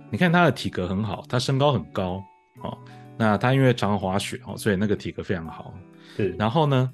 [0.09, 2.23] 你看他的体格很好，他身高很高
[2.63, 2.79] 哦。
[3.19, 5.75] 那他因为常滑雪哦，所以那个体格非常好。
[6.17, 6.93] 是，然后呢，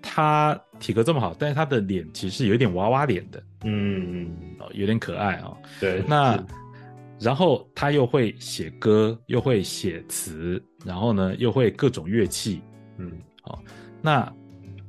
[0.00, 3.42] 他体格这么好，但是他的脸其实有一点娃娃脸的。
[3.64, 4.24] 嗯。
[4.24, 5.56] 嗯哦，有点可爱哦。
[5.80, 6.42] 对，那
[7.18, 12.60] 然后他又会写歌，又会写词，然后呢又会各种乐器，
[12.98, 13.12] 嗯。
[14.02, 14.32] 那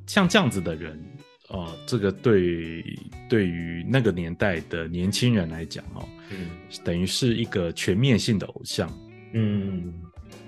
[0.05, 1.01] 像这样子的人，
[1.49, 2.83] 哦，这个对
[3.29, 6.49] 对于那个年代的年轻人来讲，哦，嗯。
[6.83, 8.89] 等于是一个全面性的偶像。
[9.33, 9.93] 嗯。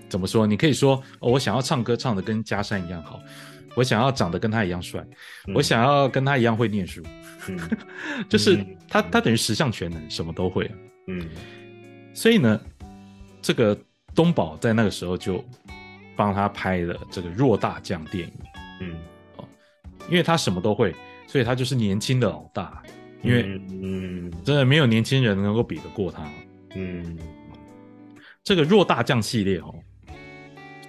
[0.09, 0.47] 怎么说？
[0.47, 3.21] 你可以说，哦，我想要唱歌唱的跟嘉山一样好，
[3.79, 4.99] 我想要长得跟他一样帅，
[5.47, 7.01] 嗯我想要跟他一样会念书，
[7.47, 7.57] 嗯
[8.27, 10.75] 就是嗯他他等于十项全能，什么都会啊。
[11.07, 11.29] 嗯
[12.13, 12.59] 所以呢，
[13.41, 13.77] 这个
[14.13, 15.41] 东宝在那个时候就
[16.17, 18.33] 帮他拍了这个弱大将电影。
[18.81, 18.95] 嗯，
[19.37, 19.47] 哦
[20.09, 20.93] 因为他什么都会，
[21.25, 22.83] 所以他就是年轻的老大。
[23.21, 23.43] 因为
[23.83, 26.23] 嗯真的没有年轻人能够比得过他。
[26.75, 27.17] 嗯
[28.43, 29.73] 这个弱大将系列哦，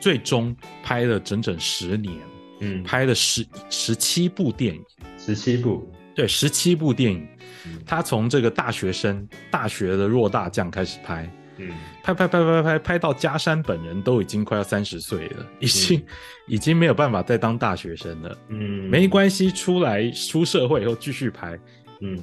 [0.01, 2.15] 最终拍了整整十年，
[2.61, 4.83] 嗯，拍了十十七部电影，
[5.19, 7.21] 十七部，对，十七部电影。
[7.67, 11.69] 嗯他从这个大学生、大学的弱大将开始拍，嗯
[12.03, 16.03] 拍拍拍拍拍，拍到加山本人都已经快要三十岁了，已经、
[16.47, 18.39] 已经没有办法再当大学生了。
[18.49, 21.59] 嗯，没关系，出来出社会以后继续拍。
[22.01, 22.19] 嗯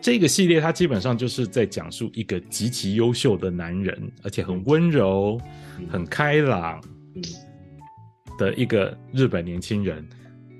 [0.00, 5.40] 这个系列它基本上就是在讲述一个极其优秀的男人，而且很温柔、
[5.76, 6.80] 嗯很开朗
[7.16, 7.22] 嗯
[8.38, 10.02] 的一个日本年轻人，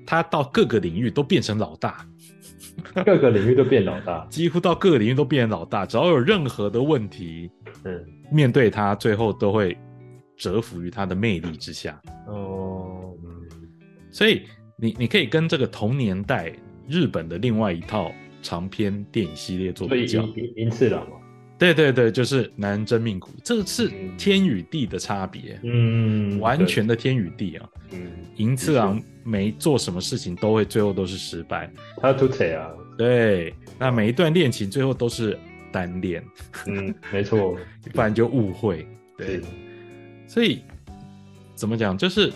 [0.07, 2.07] 他到各个领域都变成老大，
[3.07, 5.87] 各个领域都变老大， 几乎到各个领域都变成老大。
[5.87, 7.51] 只要有任何的问题，
[7.85, 9.75] 嗯面对他，最后都会
[10.37, 11.99] 折服于他的魅力之下。
[12.27, 13.29] 哦嗯
[14.11, 14.43] 所以
[14.77, 16.53] 你你可以跟这个同年代
[16.87, 18.11] 日本的另外一套
[18.43, 20.23] 长篇电影系列做比较。
[20.23, 21.17] 银银银次郎嘛，
[21.59, 24.17] 对对对，就是男人真命苦，这个是嗯。
[24.17, 27.69] 天与地的差别，嗯，完全的天与地啊！
[27.91, 35.39] 嗯，银次郎没做什么事情都会最后都是失败，他出彩啊，对，那每一段恋情最后都是
[35.73, 36.25] 单恋，
[36.67, 37.57] 嗯，没错，
[37.93, 39.41] 不然就误会，对，，
[40.27, 40.63] 所以
[41.55, 42.33] 怎么讲，就是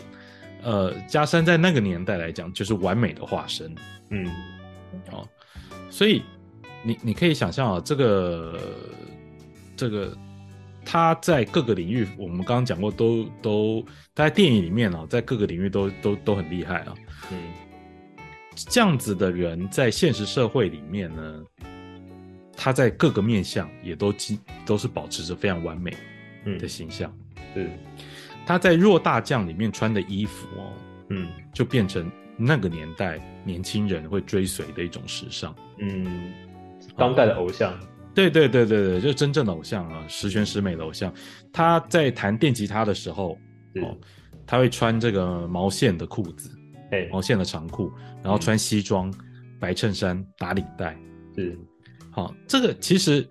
[0.62, 3.74] 呃，加山在那个年代来讲，就是完美的化身。
[4.10, 4.26] 嗯。
[5.10, 5.26] 哦，
[5.90, 6.22] 所以
[6.82, 8.58] 你你可以想象啊，这个
[9.82, 10.16] 这个
[10.84, 16.94] 他在各个领域，我们刚刚讲过，都都他在电影里面啊，在各个领域都都都很厉害啊。
[17.32, 17.36] 嗯
[18.54, 21.42] 这样子的人在现实社会里面呢，
[22.56, 25.92] 他在各个面相也都基都是保持着非常完美
[26.44, 27.12] 嗯的形象。
[27.56, 27.68] 嗯，
[28.46, 30.72] 他在弱大将里面穿的衣服哦，
[31.08, 35.52] 嗯就变成那个年代年轻人会追随的一种时尚。
[35.80, 36.32] 嗯，
[36.96, 37.76] 当代的偶像，
[38.14, 41.12] 对对对对对，就是真正的偶像啊，十全十美的偶像。
[41.52, 43.38] 他在弹电吉他的时候，
[43.82, 43.96] 哦，
[44.46, 46.50] 他会穿这个毛线的裤子，
[46.90, 47.90] 哎，毛线的长裤，
[48.22, 49.12] 然后穿西装、
[49.58, 50.94] 白衬衫、打领带。
[51.36, 51.58] 是，
[52.10, 53.26] 好，这个其实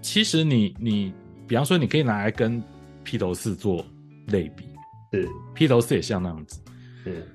[0.00, 1.12] 其实你你，
[1.48, 2.62] 比方说你可以拿来跟
[3.02, 3.84] 披头士做
[4.28, 4.64] 类比，
[5.12, 6.60] 是，披头士也像那样子。
[7.02, 7.26] 是，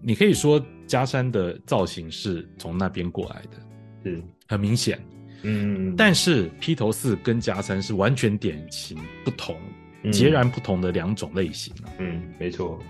[0.00, 3.56] 你可以说加山的造型是从那边过来的，
[4.04, 5.04] 是，很明显。
[5.42, 9.56] 嗯，但是披头四跟加三是完全典型不同、
[10.02, 10.10] 嗯。
[10.10, 11.92] 截然不同的两种类型啊。
[11.98, 12.82] 嗯，没错，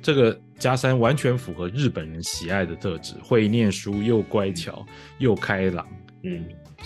[0.00, 4.86] 这个加三完全符合日本人喜爱的特质，会念书，又乖巧，
[5.18, 5.86] 又开朗，
[6.22, 6.44] 嗯。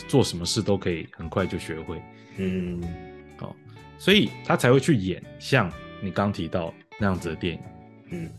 [0.08, 2.00] 做什么事都可以很快就学会。
[2.38, 2.82] 嗯。
[3.36, 3.54] 好
[3.98, 5.70] 所以他才会去演像
[6.02, 7.60] 你刚提到那样子的电影，
[8.10, 8.30] 嗯，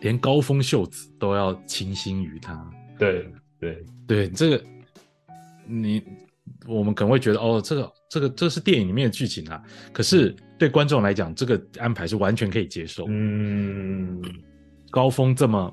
[0.00, 2.70] 连高峰秀子都要倾心于他。
[2.98, 3.26] 对
[3.58, 3.84] 对。
[4.06, 4.64] 对，这个
[5.66, 6.02] 你
[6.66, 13.06] 我们可能会觉得哦，这个这个这是电影里面的剧情啊，可是对观众来讲，这个安排是完全可以接受。
[13.08, 14.22] 嗯，
[14.90, 15.72] 高峰这么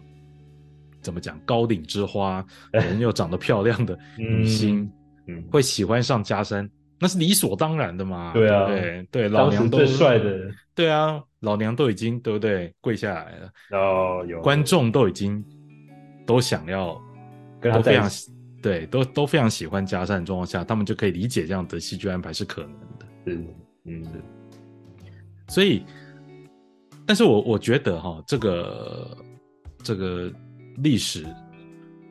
[1.01, 4.89] 怎么讲，高岭之花，人又长得漂亮的 女星，
[5.27, 8.31] 嗯，会喜欢上加山，那是理所当然的嘛。
[8.33, 12.73] 对啊对对，老娘最帅的，对啊，老娘都已经对不对？
[12.81, 14.41] 跪下来了，哦，有。
[14.41, 15.43] 观众都已经
[16.25, 16.99] 都想要
[17.61, 18.31] 跟他都非常在一起，
[18.63, 23.05] 对，都都非常喜欢加山的状况下，他们就可以理解这样的戏剧安排是可能的。
[23.25, 23.47] 嗯，
[23.83, 24.07] 嗯，
[25.49, 25.83] 所以，
[27.05, 29.17] 但是我我觉得哈，这个
[29.83, 30.31] 这个
[30.77, 31.25] 历史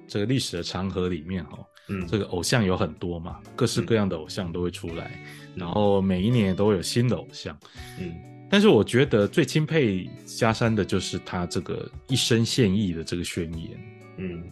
[0.07, 5.11] 这个历史的长河里面哈，嗯，这个偶像有很多嘛，各式各样的偶像都会出来，
[5.55, 7.59] 嗯然后每一年都会有新的偶像。
[7.99, 8.15] 嗯
[8.51, 13.71] 但是我觉得最钦佩加山的就是他这个一生献艺的这个宣言，
[14.19, 14.43] 嗯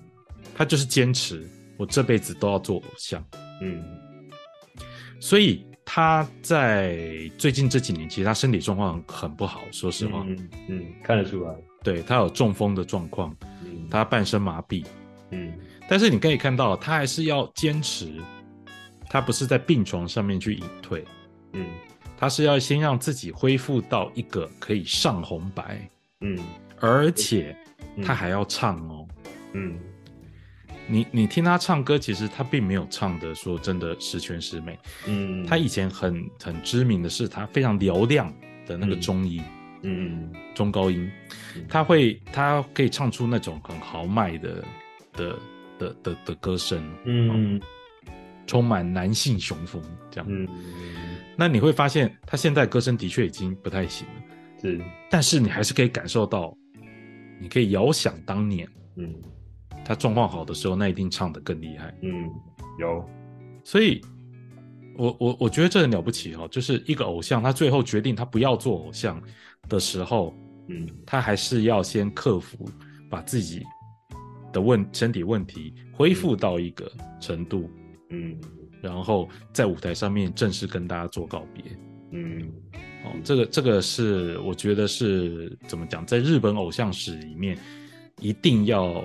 [0.55, 1.47] 他就是坚持
[1.81, 3.25] 我这辈子都要做偶像。
[3.63, 3.83] 嗯。
[5.19, 13.89] 所以他在最近这几年，其实他身体状况很不好，说实话，嗯嗯，看得出来，对他有中风的状况，嗯。
[13.91, 14.85] 他半身麻痹，
[15.31, 15.55] 嗯。
[15.89, 18.13] 但是你可以看到，他还是要坚持，
[19.09, 21.03] 他不是在病床上面去隐退，
[21.55, 21.67] 嗯。
[22.19, 25.89] 他是要先让自己恢复到一个可以上红白，
[26.21, 26.39] 嗯。
[26.79, 27.57] 而且
[27.97, 28.05] 嗯。
[28.05, 29.09] 他还要唱哦。
[29.53, 29.79] 嗯
[30.91, 34.79] 你你听他唱歌，其实他并没有唱的说真的十全十美。
[35.07, 38.33] 嗯，他以前很很知名的是他非常嘹亮
[38.67, 39.43] 的那个嗯中音、
[39.83, 40.33] 嗯。
[40.55, 41.11] 中高音。
[41.57, 44.65] 嗯，他会他可以唱出那种很豪迈的
[45.13, 45.39] 的
[45.79, 47.61] 的的的歌声，嗯。
[48.47, 50.27] 充满男性雄风这样。
[50.29, 50.49] 嗯。
[51.37, 54.15] 那你会发现他现在歌声的确已经不太行了，
[54.61, 56.53] 是，但是你还是可以感受到，
[57.41, 59.15] 你可以遥想当年嗯
[59.91, 61.93] 他状况好的时候，那一定唱得更厉害。
[62.03, 62.31] 嗯
[62.79, 63.05] 有，
[63.65, 64.01] 所以，
[64.97, 69.21] 我我我觉得这很了不起哦，就是一个偶像，他最后决定他不要做偶像
[69.69, 70.33] 的时候，
[70.69, 72.71] 嗯他还是要先克服，
[73.11, 73.65] 把自己
[74.53, 77.69] 的问身体问题恢复到一个程度，
[78.11, 78.39] 嗯
[78.81, 81.65] 然后在舞台上面正式跟大家做告别。
[82.13, 82.49] 嗯
[83.05, 87.59] 哦，这个这个是我觉得是怎么讲，在日本偶像史里面
[88.21, 89.05] 一定要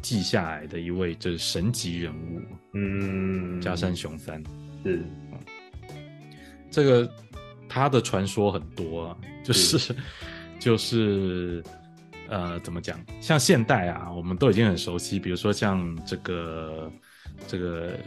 [0.00, 2.40] 记下来的一位就是神级人物，
[2.74, 4.42] 嗯，加山雄三。
[4.84, 5.02] 是，
[6.70, 7.10] 这个
[7.68, 9.94] 他的传说很多啊，就是
[10.58, 11.62] 就是
[12.28, 12.98] 呃，怎么讲？
[13.20, 16.92] 像现代啊，我们都已经很熟悉，比如说像这个
[17.46, 17.98] 这个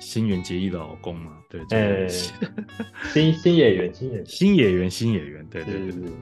[0.00, 2.08] 新垣结衣的老公嘛，对，这
[3.12, 6.12] 新新演员，新演员，新演员，新演员，对对对，是是，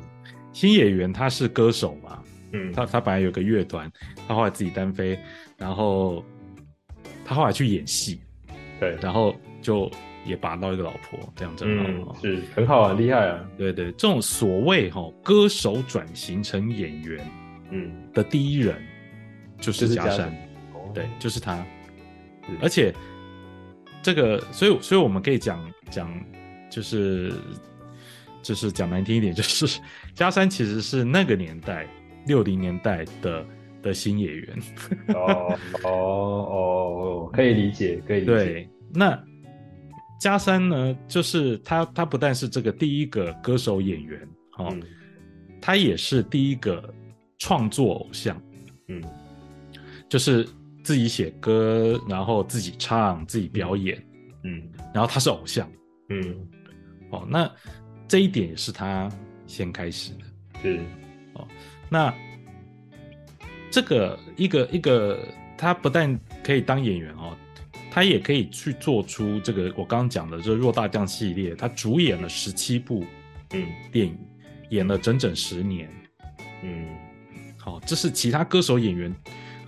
[0.52, 3.90] 新演员他是歌手嘛，嗯，他他本来有个乐团，
[4.28, 5.18] 他后来自己单飞，
[5.58, 6.24] 然后
[7.24, 8.20] 他后来去演戏，
[8.78, 9.90] 对，然后就
[10.24, 12.16] 也拔到一个老婆，这样真好。
[12.22, 17.30] 嗯，是很好啊，厉害啊，对对，这种所谓哈、歌手转型成演员
[17.70, 18.76] 嗯，的第一人
[19.58, 20.28] 就就是是加山，
[20.74, 21.64] 哦对，就是他。
[22.60, 22.92] 而且
[24.02, 26.12] 这个，所以所以我们可以讲讲，
[26.68, 27.32] 就是
[28.42, 29.80] 就是讲难听一点，就是
[30.12, 31.86] 加山其实是那个年代
[32.26, 33.44] 六零年代的
[33.82, 34.58] 的新演员。
[35.08, 39.22] 哦哦哦，可以理解，可以理解，对，那
[40.20, 44.20] 加山呢，就是他他不但是这个第一个歌手演员，
[44.58, 44.82] 哦，嗯。
[45.60, 46.92] 他也是第一个
[47.38, 48.40] 创作偶像，
[48.88, 49.02] 嗯。
[50.08, 50.44] 就是
[50.84, 53.96] 自己写歌，然后自己唱，自己表演，
[54.44, 54.62] 嗯。
[54.92, 55.70] 然后他是偶像。
[56.08, 56.36] 嗯，
[57.10, 57.26] 哦。
[57.30, 57.50] 那
[58.08, 59.08] 这一点也是他
[59.46, 60.24] 先开始的。
[60.62, 60.80] 是，
[61.92, 62.14] 那
[63.70, 65.18] 这个一个一个，
[65.58, 67.36] 他不但可以当演员哦，
[67.90, 73.04] 他也可以去做出这个我刚刚讲的这弱大将系列，他主演了十七部
[73.50, 74.18] 嗯电影，
[74.70, 75.86] 演了整整十年。
[76.62, 76.86] 嗯
[77.58, 79.14] 好、这是其他歌手演员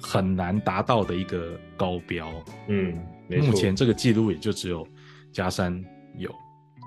[0.00, 2.32] 很难达到的一个高标。
[2.68, 2.98] 嗯，
[3.28, 4.88] 目前这个记录也就只有
[5.30, 5.78] 加山
[6.16, 6.34] 有，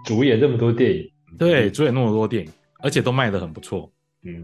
[0.04, 3.92] 主演这么多电影，对，主演那么多电影，而且都卖得很不错。
[4.24, 4.44] 嗯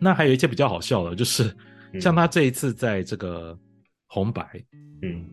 [0.00, 1.54] 那还有一些比较好笑的，就是
[1.92, 2.00] 嗯。
[2.00, 3.56] 像他这一次在这个
[4.06, 4.64] 红白，
[5.02, 5.24] 嗯。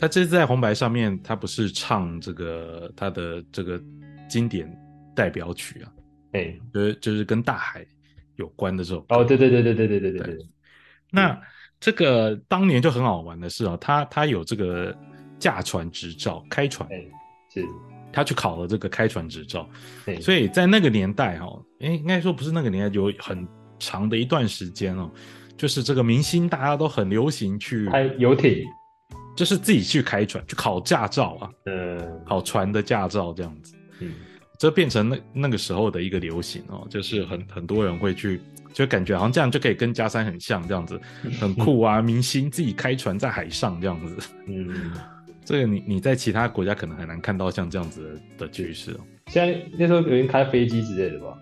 [0.00, 3.82] 他这次在红白上面，他不是唱这个他的这个
[4.28, 4.72] 经典
[5.12, 5.92] 代表曲啊，
[6.34, 7.84] 哎，就是就是跟大海
[8.36, 9.04] 有关的这种。
[9.08, 10.46] 哦，对对对对对对对对对，
[11.10, 11.36] 那
[11.80, 14.96] 这个当年就很好玩的是啊，他他有这个
[15.40, 17.04] 驾船执照，开船，哎，
[17.52, 17.64] 是，
[18.12, 19.68] 他去考了这个开船执照，
[20.06, 23.44] 对所以在那个年代哈，哎，应该说不是那个年代，有很
[23.78, 25.10] 长的一段时间哦，
[25.56, 28.64] 就是这个明星大家都很流行去，开游艇，
[29.36, 34.12] 就是自己去开船去考驾照啊，嗯考船的驾照这样子，嗯，
[34.58, 38.40] 这变成那那个时候的一个流行哦，就是很很多人会去，
[38.72, 41.00] 就感觉好像这样就可以跟加山很像这样子，
[41.40, 44.28] 很酷啊，明星自己开船在海上这样子。
[44.46, 44.92] 嗯，
[45.44, 49.00] 这个你你在其他国家可能很难看到像这样子的的趋势哦。
[49.28, 51.36] 现在那时候有人开飞机之类的吧？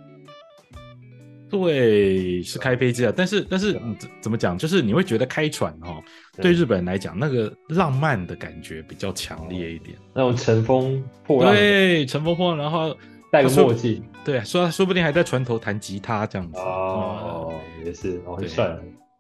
[1.65, 4.57] 对，是开飞机啊，但是但是怎怎么讲？
[4.57, 6.03] 就是你会觉得开船哦，
[6.37, 9.97] 对日本人来讲，那个浪漫的感觉比较强烈一点。
[10.15, 12.97] 那种乘风破浪，对，乘风破浪，然后
[13.31, 16.59] 戴个墨镜，对，说说不定还在船头弹吉他这样子。
[16.59, 17.53] 哦，
[17.85, 18.77] 也是，哦，很帅，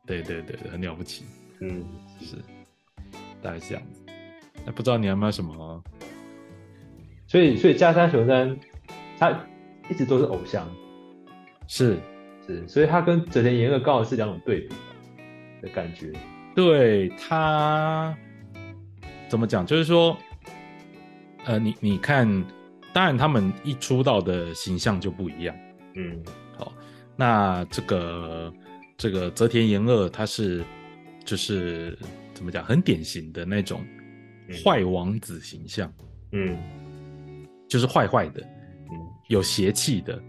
[0.06, 1.24] 对对对对，很了不起，
[1.60, 1.84] 嗯，
[2.20, 2.36] 是，
[3.42, 4.02] 大概是这样子。
[4.64, 5.82] 那不知道你有没有什么？
[7.28, 8.56] 所以所以加山雄三
[9.18, 9.30] 他
[9.88, 10.68] 一直都是偶像，
[11.66, 11.96] 是
[12.46, 14.74] 是，所以他跟泽田研二刚好是两种对比
[15.62, 16.12] 的感觉，
[16.54, 18.16] 对他
[19.28, 19.66] 怎么讲？
[19.66, 20.16] 就是说，
[21.44, 22.26] 呃，你你看，
[22.92, 25.56] 当然他们一出道的形象就不一样。
[25.94, 26.22] 嗯。
[26.56, 26.72] 好
[27.16, 28.52] 那这个
[28.96, 30.64] 这个泽田研二，他是
[31.24, 31.98] 就是
[32.32, 33.84] 怎么讲，很典型的那种
[34.48, 34.56] 嗯。
[34.64, 35.92] 坏王子形象，
[36.32, 36.56] 嗯。
[37.68, 38.96] 就是坏坏的、嗯，
[39.28, 40.22] 有邪气的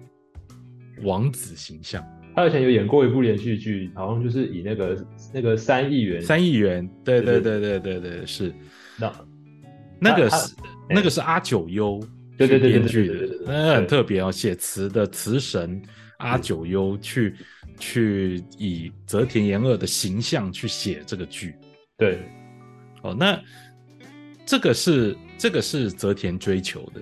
[1.03, 2.05] 王子形象。
[2.35, 6.21] 他以前有演过一部连续剧，好像就是以那个那个三亿元。
[6.21, 8.53] 三亿元，对对对对对对对，是。
[8.99, 9.13] 那
[9.99, 10.55] 那个是
[10.89, 11.99] 那个是阿九优
[12.37, 15.81] 对对对对编剧的那很特别哦，写词的词神
[16.17, 17.35] 阿九优去
[17.79, 21.55] 去以泽田研二的形象去写这个剧。
[21.97, 22.19] 对，
[23.01, 23.41] 哦，那
[24.45, 27.01] 这个是这个是泽田追求的，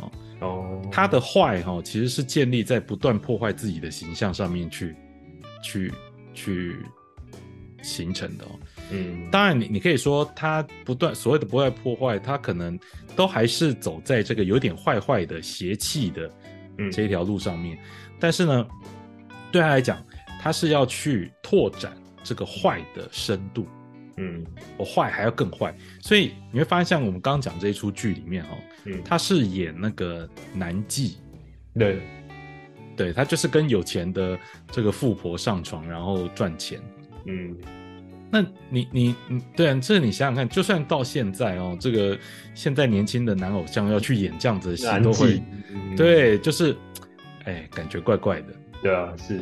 [0.00, 0.10] 哦，
[0.90, 4.94] 他的坏哈、其实是建立在不断破坏自己的形象上面去
[5.62, 5.92] 去
[6.32, 6.76] 去
[7.82, 8.50] 形成的哦。
[8.90, 12.78] 嗯，当然你，你可以说他不断所谓的不断破坏，他可能
[13.16, 16.30] 都还是走在这个有点坏坏的邪气的
[16.78, 17.78] 嗯这一条路上面。
[18.20, 18.66] 但是呢，
[19.50, 20.02] 对他来讲，
[20.40, 21.92] 他是要去拓展
[22.22, 23.66] 这个坏的深度。
[24.16, 24.44] 嗯
[24.76, 31.14] 我坏还要更坏，所以你会发现，像我们刚刚讲这一出剧里面哦，嗯，他是演那个男妓，
[31.78, 31.98] 对，
[32.96, 34.38] 对他就是跟有钱的
[34.70, 36.80] 这个富婆上床，然后赚钱。
[37.26, 37.56] 嗯
[38.30, 42.18] 那你你你，对啊，这你想想看，就算到现在哦，这个
[42.52, 45.40] 现在年轻的男偶像要去演这样子的戏，都会，
[45.70, 46.76] 嗯，对，就是，
[47.44, 48.46] 哎，感觉怪怪的。
[48.82, 49.40] 对啊，是。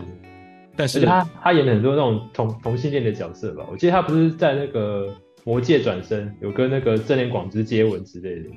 [0.76, 3.66] 但是他他演了很多那种同同性恋的角色吧？
[3.70, 5.06] 我记得他不是在那个
[5.44, 8.50] 《魔界转身》有跟那个正念广之接吻之类的。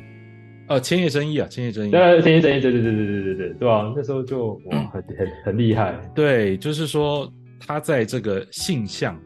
[0.67, 3.93] 呃，千叶真一啊，千叶真一，对，千叶真一，对对对对对对对，对吧、啊？
[3.95, 5.93] 那时候就哇，很很很厉害。
[6.15, 9.19] 对，就是说他在这个性向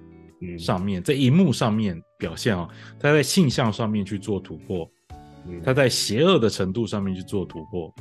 [0.57, 2.69] 上面，在荧幕上面表现啊、哦，
[2.99, 4.89] 他在性向上面去做突破，
[5.63, 7.93] 他在邪恶的程度上面去做突破。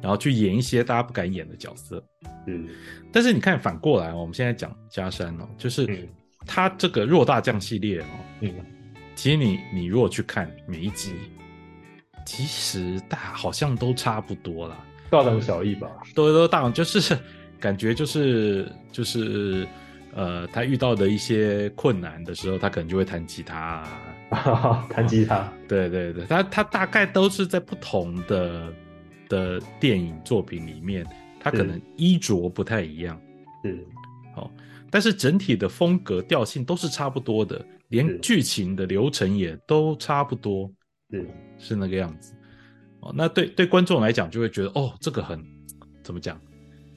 [0.00, 2.02] 然后去演一些大家不敢演的角色。
[2.46, 2.68] 嗯，
[3.12, 6.08] 但是你看反过来哦，我们现在讲加山哦，就是嗯
[6.46, 8.04] 他这个弱大将系列哦，
[8.40, 8.52] 嗯
[9.14, 11.12] 其实你你如果去看每一集，
[12.24, 14.76] 其实大好像都差不多啦，
[15.10, 15.88] 大同小异吧？
[16.14, 17.18] 都都大同就是
[17.58, 19.66] 感觉就是就是
[20.14, 24.84] 呃，他遇到的一些困难的时候，他可能就会弹吉他、啊。
[24.90, 28.72] 弹吉他，对对对，他他大概都是在不同的
[29.28, 31.06] 的电影作品里面，
[31.40, 33.20] 他可能衣着不太一样，
[33.64, 33.78] 嗯，
[34.34, 34.50] 好、
[34.90, 40.70] 但是整体的风格调性都是差不多的，连剧情的流程也都差不多，
[41.10, 42.34] 是，是那个样子。
[43.00, 45.40] 哦，那对对观众来讲就会觉得，哦，这个很
[46.02, 46.40] 怎么讲？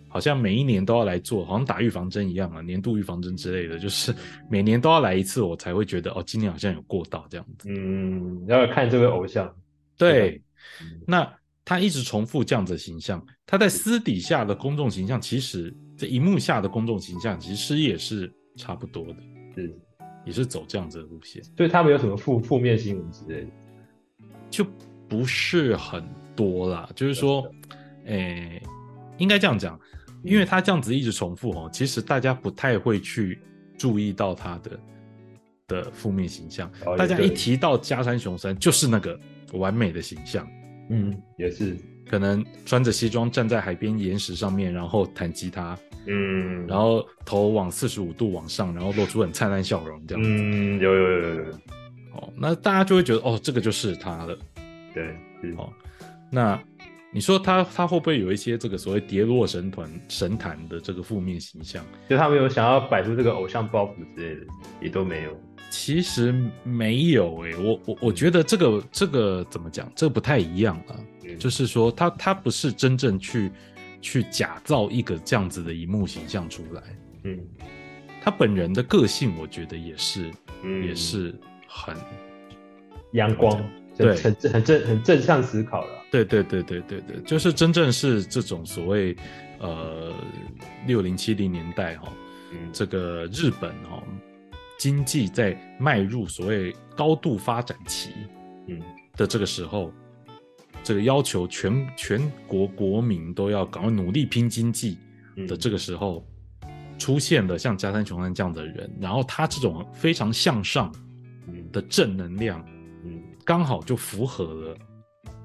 [0.09, 4.13] 好像每一年都要来做，好像打预防针一样啊，年度预防针之类的，就是
[4.49, 7.69] 每年都要来一次，我才会觉得，哦，今年好像有过到这样子。
[7.69, 9.55] 嗯，要看这位偶像，
[9.97, 10.41] 对，
[10.82, 11.34] 嗯那
[11.64, 19.16] 他一直重复这样子的形象，他在私底下的公众形象，其实在荧幕下的公众形象，其实也是差不多的，
[19.55, 19.80] 是，
[20.26, 23.47] 也是走这样子的路线，所以他们有什么负负面新闻之类的？
[24.49, 24.66] 就
[25.07, 26.03] 不是很
[26.36, 26.89] 多啦。
[26.95, 27.47] 就是说，
[28.05, 28.62] 诶、
[29.18, 29.80] 应该这样讲，
[30.24, 33.39] 因为他这样子一直重复哦，其实大家不太会去
[33.78, 34.80] 注意到他的
[35.68, 36.70] 的负面形象。
[36.86, 39.18] 哦大家一提到加山雄三，就是那个
[39.53, 40.47] 完美的形象。
[40.91, 41.75] 嗯，也是，
[42.09, 50.29] 可能穿着西装站在海边岩石上面，然后弹吉他，嗯，然后头往四十五度往上，然后露出很灿烂笑容，这样子。
[50.29, 51.51] 嗯，有有有有有，
[52.13, 54.37] 哦，那大家就会觉得，哦，这个就是他了。
[54.93, 55.03] 对，
[55.41, 55.71] 是，哦
[56.29, 56.61] 那
[57.13, 61.83] 你说他他会不会有一些这个所谓跌落神团神坛的这个负面形象？
[62.09, 64.47] 就他们有想要摆出这个偶像包袱之类的，
[64.81, 65.37] 也都没有。
[65.72, 69.91] 其实没有诶、我我我觉得这个这个怎么讲？
[69.95, 70.93] 这个不太一样啊。
[70.99, 71.07] 嗯
[71.39, 73.49] 就是说他他不是真正去
[74.01, 76.84] 去假造一个这样子的荧幕形象出来，
[77.24, 77.39] 嗯
[78.22, 80.30] 他本人的个性，我觉得也是
[80.61, 81.34] 嗯也是
[81.65, 81.95] 很
[83.13, 83.63] 阳光，
[83.97, 85.91] 对很正很正很正向思考了。
[86.11, 89.15] 对对对对对对，就是真正是这种所谓
[89.59, 90.13] 呃
[90.86, 92.11] 六零七零年代哈、
[92.51, 94.03] 嗯这个日本哈、
[94.82, 98.09] 经济在迈入所谓高度发展期
[98.65, 98.82] 嗯。
[99.15, 99.93] 的这个时候，
[100.82, 104.97] 这个要求全全国国民都要赶快努力拼经济
[105.36, 105.45] 嗯。
[105.45, 106.25] 的这个时候，
[106.97, 110.91] 出现了像加山雄三这样的人，然后他这种非常向上
[111.47, 111.71] 嗯。
[111.71, 112.65] 的正能量，
[113.05, 113.21] 嗯。
[113.45, 114.77] 刚好就符合了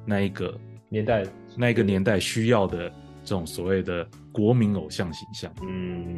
[0.07, 0.59] 那一个
[0.89, 1.27] 年代。
[1.59, 2.89] 那一个年代需要的
[3.23, 5.53] 这种所谓的国民偶像形象。
[5.63, 6.16] 嗯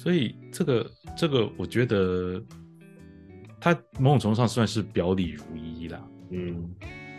[0.00, 2.40] 所以这个这个，我觉得
[3.60, 6.00] 他某种程度上算是表里如一啦。
[6.30, 6.70] 嗯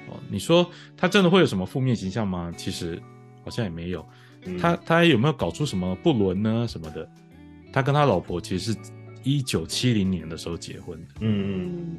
[0.07, 0.65] 哦，你说
[0.95, 2.53] 他真的会有什么负面形象吗？
[2.55, 2.97] 其实
[3.43, 4.07] 好像也没有。
[4.45, 7.05] 嗯他他有没有搞出什么不伦呢什么的？
[7.73, 8.79] 他跟他老婆其实是
[9.23, 11.97] 一九七零年的时候结婚的，嗯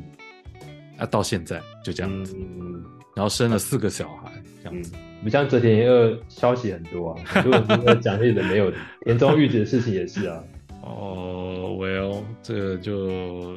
[0.97, 2.83] 啊，到现在就这样子，嗯
[3.15, 10.43] 然后生了四个小孩，这样嗯子。，不像泽田研二消息很多啊，很多人都在讲这些的没有的，田中裕子的事情也是啊，
[10.91, 13.57] 哦，Well，这个就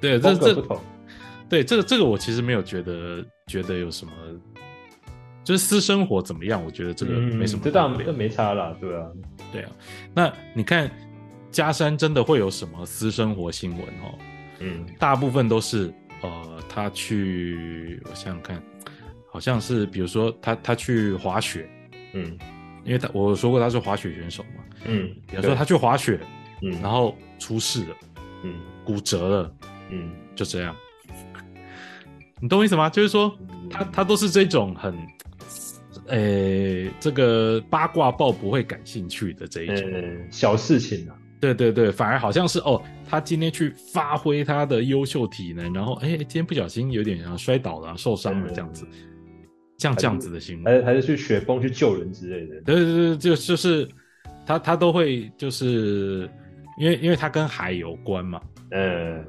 [0.00, 0.64] 对，这这。
[1.46, 4.12] 对这个这个我其实没有觉得觉得有什么，
[5.44, 9.06] 就是私生活怎么样，我觉得这个没什么嗯这当然这没差啦，对啊，
[9.52, 9.70] 对啊，
[10.14, 10.90] 那你看
[11.50, 14.18] 加山真的会有什么私生活新闻哦？
[14.60, 15.92] 嗯大部分都是
[16.22, 18.60] 呃，他去我想想看，
[19.30, 21.68] 好像是比如说他他去滑雪，
[22.14, 22.36] 嗯
[22.84, 26.18] 因为他我说过他是滑雪选手嘛，嗯，比如说他去滑雪，
[26.62, 27.96] 嗯，然后出事了，
[28.42, 29.54] 嗯骨折了，
[29.90, 30.74] 嗯就这样。
[32.40, 32.90] 你懂我意思吗？
[32.90, 33.32] 就是说，
[33.70, 34.94] 他他都是这种很，
[36.08, 39.90] 呃，这个八卦报不会感兴趣的这一种。
[39.90, 48.86] 嗯小事情啊，对对对，反而好像是哦，他今天去发挥他的优秀体能，然后哎，今天不小心有点像摔倒了、受伤了这样子，
[49.78, 50.64] 像这样子的新闻。
[50.64, 53.88] 还是还是去雪崩去救人之类的，对对对，就就是
[54.44, 56.28] 他他都会就是
[56.76, 59.24] 因为因为它跟海有关嘛，嗯。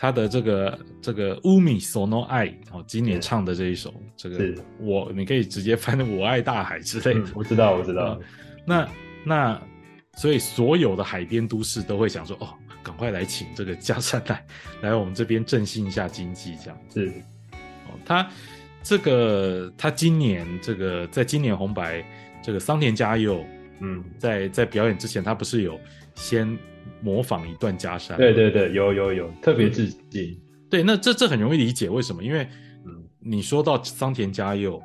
[0.00, 4.56] 他的这个这个乌米索诺爱哦，今年唱的这一首这个是。
[4.78, 7.26] 我你可以直接翻成我爱大海之类的。
[7.26, 8.16] 嗯，我知道我知道，
[8.64, 8.88] 那
[9.24, 9.60] 那
[10.16, 14.46] 所以所有的海边都市都会想说哦，赶快来请这个加山来
[14.82, 16.78] 来我们这边振兴一下经济这样。
[16.94, 17.08] 是。
[17.88, 18.30] 哦，他
[18.84, 22.04] 这个他今年这个在今年红白
[22.40, 23.44] 这个桑田佳佑
[23.80, 25.78] 嗯，在在表演之前，他不是有
[26.14, 26.58] 先
[27.00, 28.16] 模仿一段加山？
[28.16, 30.38] 对对对，有有有，特别致敬，
[30.70, 32.48] 对，那这这很容易理解为什么，因为
[32.84, 33.04] 嗯。
[33.20, 34.80] 你说到桑田佳佑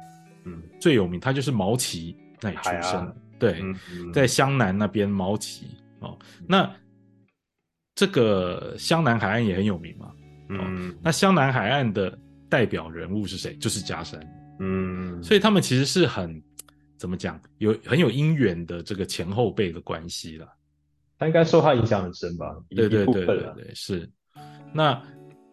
[0.46, 0.62] 嗯。
[0.80, 4.14] 最有名，他就是毛奇那里出生，对，嗯，嗯。
[4.14, 5.68] 在湘南那边毛奇
[6.00, 6.18] 哦，
[6.48, 6.70] 那
[7.96, 10.12] 这个湘南海岸也很有名嘛。
[10.50, 10.96] 嗯。
[11.02, 12.18] 那湘南海岸的
[12.50, 13.56] 代表人物是谁？
[13.56, 14.20] 就是加山，
[14.60, 16.42] 嗯，所以他们其实是很
[17.04, 20.48] 怎么讲，有很有因缘的这个前后辈的关系了。
[21.20, 22.56] 他应该受他影响很深吧？
[22.70, 24.10] 一对对对对对，是。
[24.72, 25.04] 那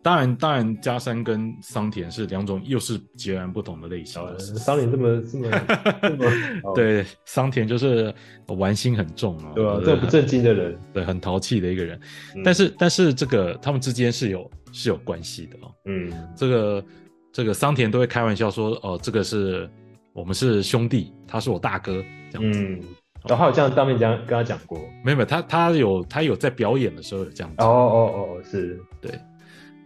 [0.00, 4.22] 当然，当然，加山跟桑田是两种，又是截然不同的类型。
[4.38, 5.50] 桑田这么这么
[6.00, 6.24] 这么，
[6.62, 8.14] 哦，对，桑田就是
[8.46, 9.74] 玩心很重啊，对吧？
[9.78, 12.00] 对这不正经的人，对，很淘气的一个人。
[12.36, 15.74] 嗯但是，但是这个他们之间是有是有关系的哦。
[15.86, 16.84] 嗯这个
[17.32, 19.68] 这个桑田都会开玩笑说，哦，这个是
[20.12, 22.60] 我们是兄弟，他是我大哥这样子。
[22.60, 22.82] 嗯，
[23.28, 27.68] 然后有这样当面讲跟他讲过，没有没有，他他有他有在表演的时候有这样哦讲。
[27.68, 29.12] 哦哦，是，对，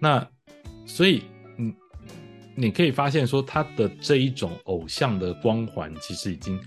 [0.00, 0.26] 那
[0.86, 1.22] 所以
[1.58, 1.74] 嗯，
[2.54, 6.58] 你可以发现说他的这一种偶像的光环，其实已经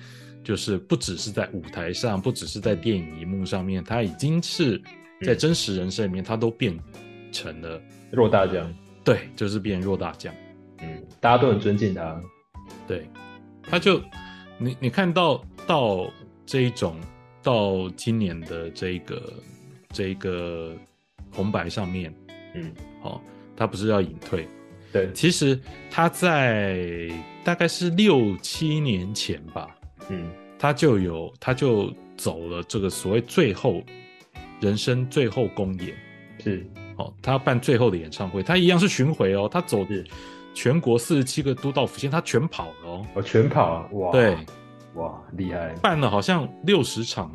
[0.43, 4.77] 就是不只是在舞台上，不只是在电影荧幕上面，他已经是
[5.25, 5.37] 在嗯。
[5.37, 6.77] 真实人生里面，他都变
[7.31, 7.81] 成了
[8.11, 10.33] 弱大将，对，就是变弱大将。
[10.79, 12.21] 嗯，大家都很尊敬他，
[12.87, 13.09] 对，
[13.69, 14.01] 他就
[14.57, 16.11] 你你看到到
[16.45, 16.97] 这一种
[17.43, 19.33] 到今年的这个
[19.89, 20.75] 这个
[21.31, 22.13] 红白上面，
[22.55, 23.21] 嗯，哦，
[23.55, 24.47] 他不是要隐退，
[24.91, 25.59] 对，其实
[25.91, 27.09] 他在
[27.43, 29.75] 大概是六七年前吧，
[30.09, 30.29] 嗯。
[30.59, 33.83] 他就有他就走了这个所谓最后
[34.59, 35.95] 人生最后公演。
[36.39, 36.65] 是，
[36.95, 40.03] 哦，他要办最后的演唱会，他一样是巡回哦，他走是
[40.57, 43.05] 全国四十七个都道府县，他全跑了哦。
[43.13, 43.89] 哦全跑啊！
[43.91, 44.35] 哇，对，
[44.95, 45.75] 哇，厉害！
[45.83, 47.31] 办了好像六十场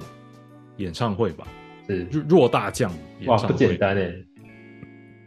[0.78, 1.46] 演唱会吧，
[1.86, 3.76] 是弱弱大将演哇，唱不简会。
[3.76, 4.12] 单哎。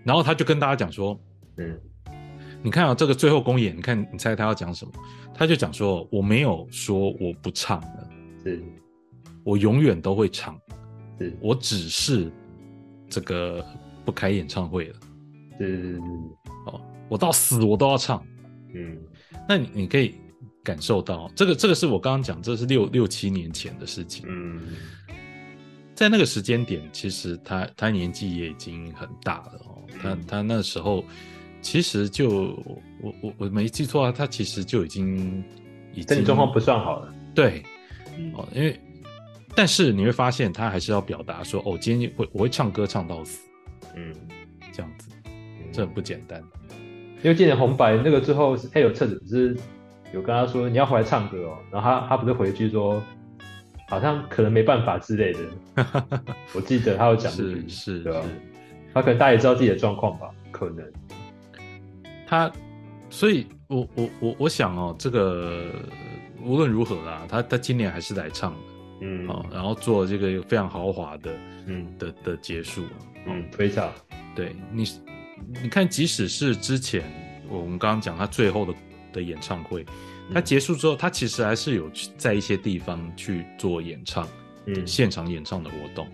[0.03, 1.17] 然后他就跟大家讲说，
[1.55, 1.79] 嗯
[2.61, 4.91] 你看啊，这个最后公演，你看，你猜他要讲什么？
[5.33, 8.09] 他就讲说，我没有说我不唱了，
[8.43, 8.61] 是
[9.45, 10.59] 我永远都会唱，
[11.17, 12.29] 是我只是
[13.07, 13.65] 这个
[14.03, 14.95] 不开演唱会了。
[15.57, 15.99] 是是是，
[16.65, 18.25] 哦，我到死我都要唱。
[18.73, 18.97] 嗯
[19.47, 20.15] 那你你可以
[20.63, 24.25] 感受到，这个这个是我刚刚讲，这是六六七年前的事情。
[24.27, 24.61] 嗯
[25.93, 29.81] 在那个时间点，其实他他年纪也已经很大了哦。
[30.01, 31.05] 他嗯他那时候
[31.61, 32.29] 其实就
[33.01, 35.43] 我我我没记错啊，他其实就已经
[35.93, 37.13] 已经身体状况不算好了。
[37.33, 37.63] 对
[38.17, 38.77] 嗯哦，因为
[39.55, 43.39] 但是你会发现他还是要表达说，哦，今天会我会唱歌唱到死
[43.95, 44.13] 嗯，
[44.73, 45.07] 这样子，
[45.71, 46.43] 这很不简单。
[47.25, 49.57] 因为今年红白那个最后是黑有彻子不是
[50.13, 53.01] 有跟他说你要回来唱歌哦，然后他他不是回一句说
[53.89, 55.39] 好像可能没办法之类的，
[56.53, 58.29] 我记得他有讲，是是对吧是？
[58.93, 60.85] 他可能大家也知道自己的状况吧，可能，
[62.27, 62.51] 他，
[63.09, 65.63] 所以我我我我想哦，这个
[66.43, 68.57] 无论如何啦，他他今年还是来唱的
[69.01, 71.31] 嗯哦，然后做这个非常豪华的
[71.65, 72.93] 嗯的的结束啊。
[73.25, 73.91] 嗯，非常，
[74.35, 74.83] 对你，
[75.61, 77.03] 你看，即使是之前
[77.49, 78.73] 我们刚刚讲他最后的
[79.13, 79.85] 的演唱会，
[80.33, 84.27] 他结束之后，他其实还是有去在一些地方去做演唱，
[84.65, 86.07] 嗯现场演唱的活动。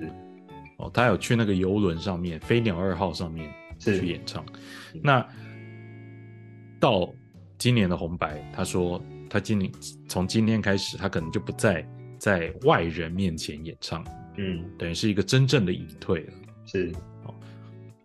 [0.78, 4.44] 哦，他有去那个游轮上面，飞鸟二号上面是去演唱
[4.94, 5.02] 嗯。
[5.04, 5.28] 那
[6.80, 7.14] 到
[7.58, 9.72] 今年的红白，他说他今年
[10.08, 14.04] 从今天开始，他可能就不再在外人面前演唱，
[14.38, 16.34] 嗯等于是一个真正的隐退了。
[16.66, 16.92] 是，
[17.26, 17.34] 哦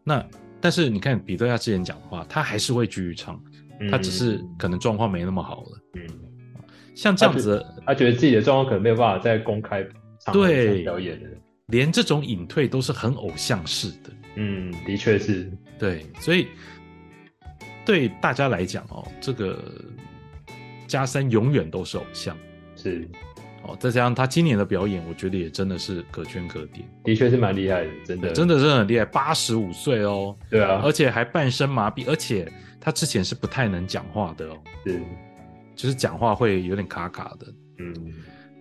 [0.04, 0.24] 那
[0.66, 3.40] 但是你看比特他之前讲的话，他还是会继续唱，
[3.88, 5.80] 他只是嗯可能状况没那么好了。
[5.94, 6.04] 嗯，
[6.92, 9.86] 像这样子的，他觉得自己的状况可能没有办法再公开
[10.32, 10.82] 对。
[10.82, 11.28] 表演的，
[11.66, 14.10] 连这种隐退都是很偶像式的。
[14.34, 15.48] 嗯，的确是，
[15.78, 16.48] 对，所以
[17.84, 19.64] 对大家来讲哦，这个
[20.88, 22.36] 加三永远都是偶像。
[22.74, 23.08] 是，
[23.66, 23.76] 哦。
[23.78, 30.80] 再加上他今年的表演，我觉得也真的是可圈可点，的确是蛮厉害的，真的，真的是很厉害，八十五岁哦，对啊。
[30.84, 32.50] 而，且还半身麻痹，而且
[32.80, 35.02] 他之前是不太能讲话的哦，是，
[35.74, 37.46] 就是讲话会有点卡卡的。
[37.78, 37.94] 嗯，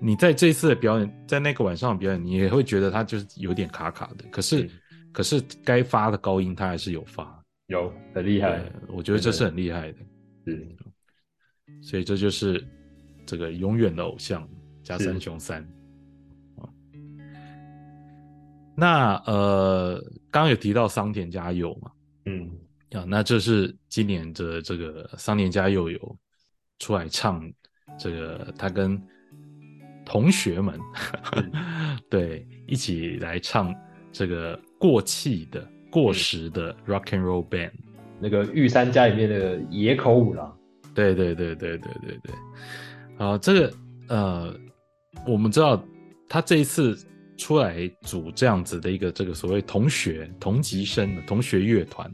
[0.02, 4.70] 你在这一次的表演，在那个晚上的表演，你也会觉得他就是有点卡卡的，可是、嗯
[5.16, 9.98] 可是该发的高音他还是有发，有很厉害，，我觉得这是很厉害的。
[10.46, 10.68] 是，
[11.82, 12.62] 所以这就是
[13.26, 14.46] 这个永远的偶像
[14.86, 15.04] 加是。
[15.04, 15.62] 三雄三。
[16.56, 16.64] 啊。
[18.78, 20.00] 那呃，
[20.32, 21.92] 刚刚有提到桑田佳佑嘛，
[22.26, 22.50] 嗯，
[22.92, 26.18] 啊，那这是今年的这个桑田佳佑有
[26.80, 27.44] 出来唱
[27.98, 29.02] 这个他跟
[30.06, 30.80] 同学们
[32.10, 33.74] 对一起来唱
[34.12, 37.72] 这个过气的过时的 rock and roll band。
[38.20, 40.58] 那个玉山家里面的野口五郎，
[40.94, 42.36] 对对对对对对对，
[43.18, 43.74] 啊，这个
[44.08, 44.58] 呃，
[45.26, 45.84] 我们知道
[46.28, 46.98] 他这一次
[47.38, 52.10] 出来组这样子的一个这个所谓同学同级生的同学乐团，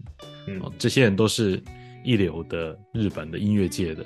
[0.47, 0.59] 嗯。
[0.61, 1.61] 哦，这些人都是
[2.03, 4.03] 一流的日本的音乐界的，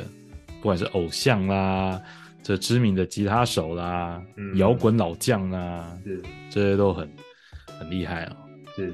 [0.61, 2.01] 不管是偶像啦，
[2.43, 4.57] 这知名的吉他手啦，嗯。
[4.57, 6.21] 摇滚老将啦，是。
[6.49, 7.09] 这些都很
[7.79, 8.37] 很厉害啊、
[8.75, 8.93] 是，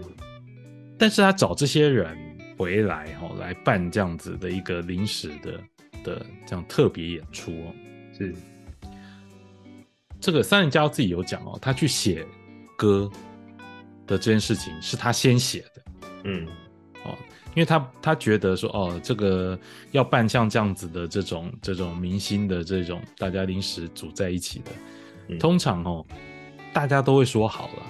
[0.98, 2.18] 但是他找这些人
[2.58, 5.60] 回来哦，来办这样子的一个临时的
[6.04, 7.74] 的这样特别演出哦。
[8.18, 8.34] 是，
[10.22, 12.26] 这个三人家自己有讲哦，他去写
[12.78, 13.10] 歌
[14.08, 15.82] 的这件事情是他先写的。
[16.26, 16.48] 嗯。
[17.04, 17.18] 哦，
[17.56, 19.58] 因为他他觉得说哦，这个
[19.92, 24.72] 要办像这样子的这种这种明星的这种大家临时组在一起的，
[25.30, 25.40] 嗯。
[25.40, 26.06] 通常哦
[26.72, 27.84] 大家都会说好了。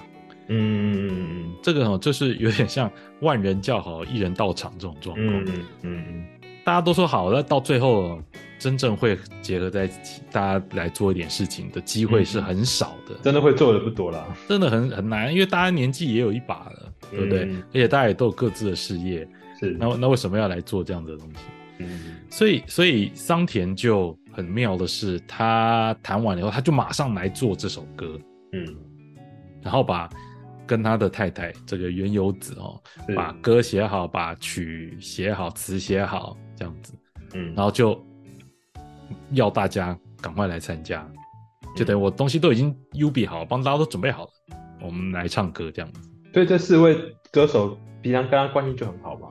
[0.48, 5.28] 嗯嗯这个哦，就是有点像万人叫好，一人到场这种状况。
[5.28, 6.26] 嗯嗯嗯嗯，
[6.64, 8.20] 大家都说好，那到最后
[8.62, 17.42] 真正会结合在一起，大家来做一点事情的机会是很少的，真的会做的不多啦，真的很很难，因为大家年纪也有一把了，对不对？
[17.46, 17.60] 嗯。
[17.70, 21.40] 而且大家也都有各自的事业，是，那那为什么要来做这样子的东西？
[21.78, 22.14] 嗯。
[22.30, 28.16] 所以，所以桑田就很妙的是，他弹完了以后，他就马上来做这首歌，
[28.52, 28.64] 嗯。
[29.60, 30.08] 然后把
[30.68, 32.80] 跟他的太太这个原由子哦，
[33.16, 36.94] 把歌写好，把曲写好，词写好，这样子。
[37.34, 38.00] 嗯，然后就
[39.30, 41.06] 要大家赶快来参加，
[41.76, 44.30] 就等于我东西都已经 U B 好，帮大家都准备好了，
[44.80, 46.00] 我们来唱歌这样子。
[46.32, 46.96] 所以这四位
[47.30, 49.28] 歌手平常跟他关系就很好吗，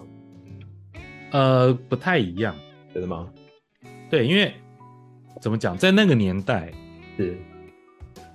[1.32, 2.56] 呃，不太一样，
[2.94, 3.30] 真的吗？
[4.10, 4.54] 对，因为
[5.42, 6.72] 怎么讲，在那个年代，
[7.18, 7.38] 是。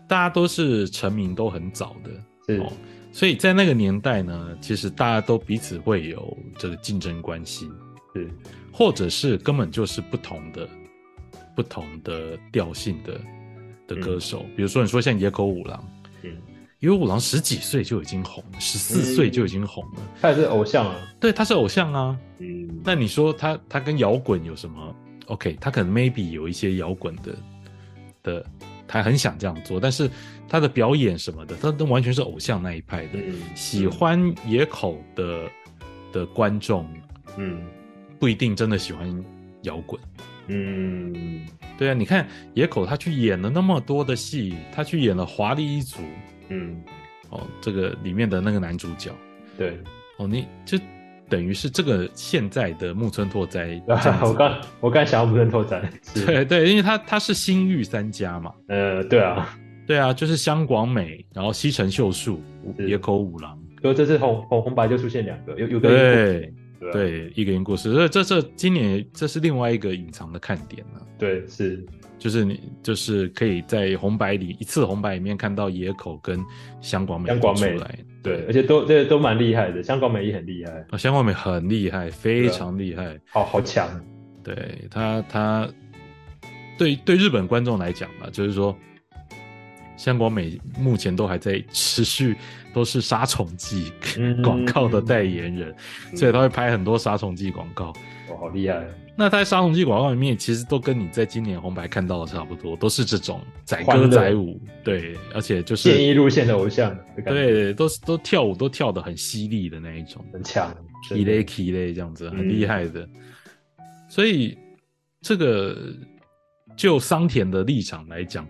[0.08, 2.10] 大家都是成名都很早的，
[2.46, 2.60] 是。
[2.60, 2.72] 哦，
[3.10, 7.68] 所以在那个年代呢，其实大家都彼此会有这个竞争关系，
[8.14, 8.30] 是。
[8.72, 10.68] 或者是根本就是不同的
[11.56, 13.20] 不同的调性的
[13.88, 15.82] 的歌手，比如说你说像野口五郎，
[16.22, 16.36] 嗯，
[16.80, 20.94] 野口五郎十几岁就已经红了，十四岁就已经红了，他也是偶像啊。
[21.18, 22.18] 对，他是偶像啊。
[22.38, 24.94] 嗯，那你说他他跟摇滚有什么
[25.26, 27.34] ？OK，他可能 maybe 有一些摇滚的
[28.22, 28.46] 的，
[28.86, 30.10] 他很想这样做，但是
[30.46, 33.12] 他的表演什么的，他都完全是偶像那一派的。
[33.14, 35.50] 嗯喜欢野口的
[36.12, 36.86] 的观众
[37.38, 37.62] 嗯
[38.18, 39.24] 不一定真的喜欢
[39.62, 39.98] 摇滚。
[40.48, 41.42] 嗯。
[41.78, 46.00] 对啊，你看野口他去演了那么多的戏，他去演了《华丽一族》
[46.48, 46.80] 嗯，
[47.28, 49.10] 哦，这个里面的那个男主角
[49.58, 49.78] 对。
[50.18, 50.78] 哦，你就
[51.28, 56.24] 等于是这个现在的木村拓哉 这样子我刚我刚想要木村拓展，是。
[56.24, 62.40] 对对，因为他他是新玉三家嘛，呃，对啊，对啊，就是香广美，然后西城秀树、
[62.78, 66.54] 野口五郎，就这次红红红白就出现两个，有有个对
[66.90, 66.92] 对啊。
[66.92, 71.84] 对，一个人故事，所以这这今年这是另外一个隐藏的看点呢、对是，
[72.18, 76.44] 就是你就是可以在红白里一次红白里面看到野口跟
[76.80, 83.88] 香广美香广美出来，对，而且都这都蛮厉害的，香港美也很厉害，啊，香广美很厉害，非常厉害，好好强，
[84.42, 85.68] 对他他
[86.78, 88.76] 对对日本观众来讲嘛，就是说。
[89.96, 92.36] 香广美目前都还在持续
[92.74, 95.74] 都是杀虫剂嗯广告的代言人，
[96.14, 97.92] 所以他会拍很多杀虫剂广告。
[98.28, 98.84] 哦，好厉害，
[99.16, 110.74] 那他在杀虫剂广告里面，其实都跟你在今年红白看到的差不多，都是这种载歌载舞，对，而且就是建议路线的偶像的，对，都是都跳舞都跳的很犀利的那一种，很强，
[111.08, 111.32] 真 k 的。
[111.32, 113.08] 嘞 k 嘞这样子，很嗯厉害的。
[114.08, 114.58] 所以
[115.20, 115.76] 这个
[116.76, 118.46] 就桑田的立场来讲，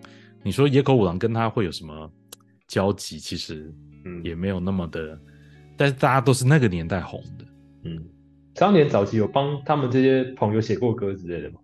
[0.47, 2.09] 你说野口五郎跟他会有什么
[2.69, 3.19] 交集？
[3.19, 3.75] 其实
[4.05, 5.21] 嗯也没有那么的，
[5.77, 7.45] 但是大家都是那个年代红的。
[7.83, 8.01] 嗯，
[8.55, 11.59] 当年早期有帮他们这些朋友写过歌之类的吗？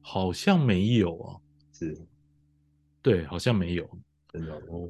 [0.00, 1.34] 好像没有啊，
[1.72, 1.98] 是，
[3.02, 3.84] 对，好像没有。
[4.32, 4.88] 真的哦，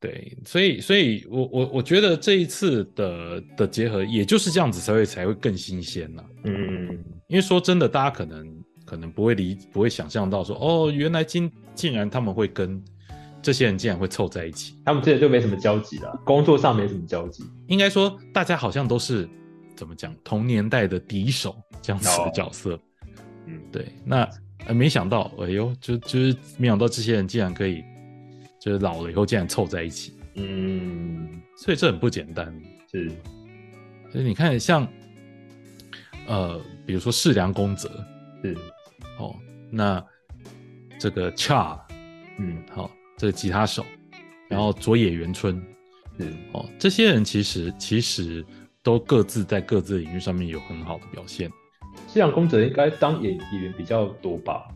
[0.00, 6.88] 对，所以，所以我我我觉得这一次的的结合，也就是这样子才会才会更新鲜呐、嗯，
[7.28, 12.82] 因为说真的，大家可能可能不会理不会想象到说，哦，原来竟竟然他们会跟
[13.42, 14.78] 这些人竟然会凑在一起。
[14.84, 19.28] 他们之前就没什么交集了，工作上没什么交集，应该说，大家好像都是
[19.76, 22.78] 怎么讲，同年代的敌手这样子的角色。
[23.46, 24.28] 嗯，对，那
[24.66, 27.84] 呃没想到，哎呦，就就是没想到这些人竟然可以，
[28.60, 32.54] 就是老了以后竟然凑在一起，嗯，所以这很不简单。
[32.90, 33.10] 是，
[34.10, 34.88] 所以你看，像
[36.26, 37.90] 呃，比如说世良公则
[38.42, 38.56] 是，
[39.18, 39.34] 哦，
[39.70, 40.02] 那
[41.04, 41.78] 这个 Char
[42.38, 43.84] 嗯，好、这个吉他手，
[44.48, 45.62] 然后佐野元春。
[46.16, 48.42] 嗯，哦，这些人其实其实
[48.82, 51.50] 都各自在各自的领域上面有很好的表现。
[52.06, 54.66] 西洋公者应该当演演员比较多吧？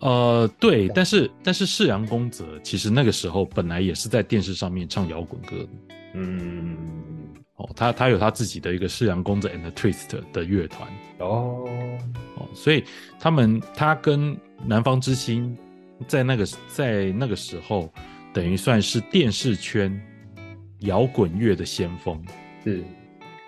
[0.00, 5.68] 呃，对，但是但是世良公则其实那个时候本来也是在电视上面唱摇滚歌的。
[6.14, 6.76] 嗯，
[7.58, 10.88] 哦，他他有他自己的一个世良公则 and Twist 的乐团。
[11.20, 11.64] 哦，
[12.34, 12.82] 哦，所以
[13.20, 14.36] 他们他跟
[14.66, 15.56] 南方之星
[16.06, 17.92] 在那个在那个时候
[18.32, 20.00] 等于算是电视圈
[20.80, 22.22] 摇滚乐的先锋。
[22.64, 22.82] 是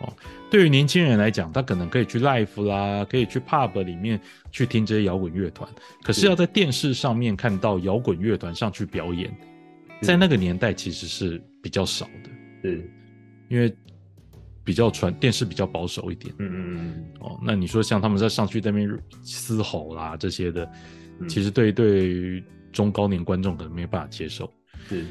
[0.01, 0.11] 哦，
[0.51, 4.19] 对于年轻人来讲，他可能可以去 live 啦，可以去 pub 里面
[4.51, 5.69] 去听这些摇滚乐团。
[6.03, 9.31] 可是是要在电视上面看到摇滚乐团上去表演，
[10.01, 12.31] 在那个年代其实是比较少的，
[12.63, 12.91] 是，
[13.51, 13.77] 因为
[14.65, 17.39] 比较传电视比较保守一点嗯嗯哦。
[17.43, 20.67] 那你说像他们在上去那边嘶吼啦这些的，
[21.21, 22.43] 嗯其实对对于
[22.73, 24.53] 中高年观众可能没有办法接受。
[24.91, 25.07] 嗯，是，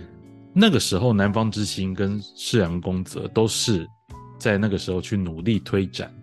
[0.54, 3.88] 那个时候，南方之星跟世良公则都是
[4.38, 6.14] 在那个时候去努力推展，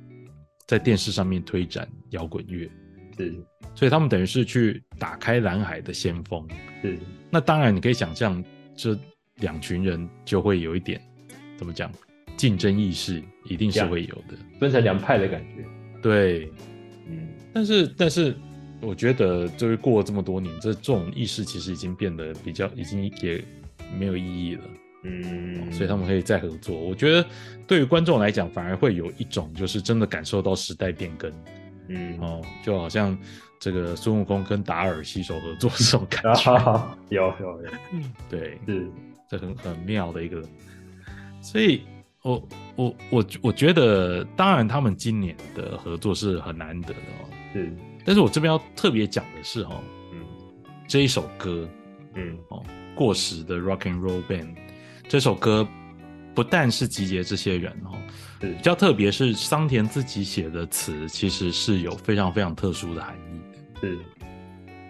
[0.67, 2.69] 在电视上面推展摇滚乐，
[3.17, 3.35] 是，
[3.75, 6.47] 所以他们等于是去打开蓝海的先锋。
[6.83, 6.99] 是，
[7.31, 8.43] 那当然，你可以想象，
[8.75, 8.99] 这
[9.37, 11.01] 两群人就会有一点
[11.57, 11.93] 怎么讲，
[12.37, 14.37] 竞争意识一定是会有的。
[14.59, 15.65] 分成两派的感觉。
[16.03, 16.51] 对，
[17.09, 18.37] 嗯，但是但是，
[18.87, 23.45] 我觉得就是过了这么多年，这这种意识其实已经变得比较，已经也
[23.99, 24.63] 没有意义了。
[25.03, 26.77] 嗯，所以他们可以再合作。
[26.77, 27.25] 我觉得
[27.67, 31.33] 对于观众来讲，反而会有一种就是真的感受到时代变更
[31.89, 33.17] 嗯，哦，就好像
[33.61, 36.55] 这个孙悟空跟达尔携手合作这种感觉。
[36.55, 37.71] 啊，有 有有，
[38.29, 38.91] 对，是，
[39.31, 40.43] 这很很妙的一个。
[41.41, 41.83] 所以
[42.23, 47.31] 我我我我觉得，当然他们今年的合作是很难得的哦。
[47.53, 47.73] 是，
[48.07, 49.83] 但是我这边要特别讲的是哦，
[50.13, 50.21] 嗯。
[50.89, 51.69] 这一首歌
[52.15, 52.39] 嗯。
[52.49, 52.63] 哦，
[52.95, 54.55] 过时的 Rock and Roll Band
[55.09, 55.67] 这首歌
[56.35, 57.99] 不但是集结这些人哦，
[58.41, 63.81] 比较特别是桑田自己写的词，其实是有非常非常特殊的含义的。
[63.81, 63.99] 是，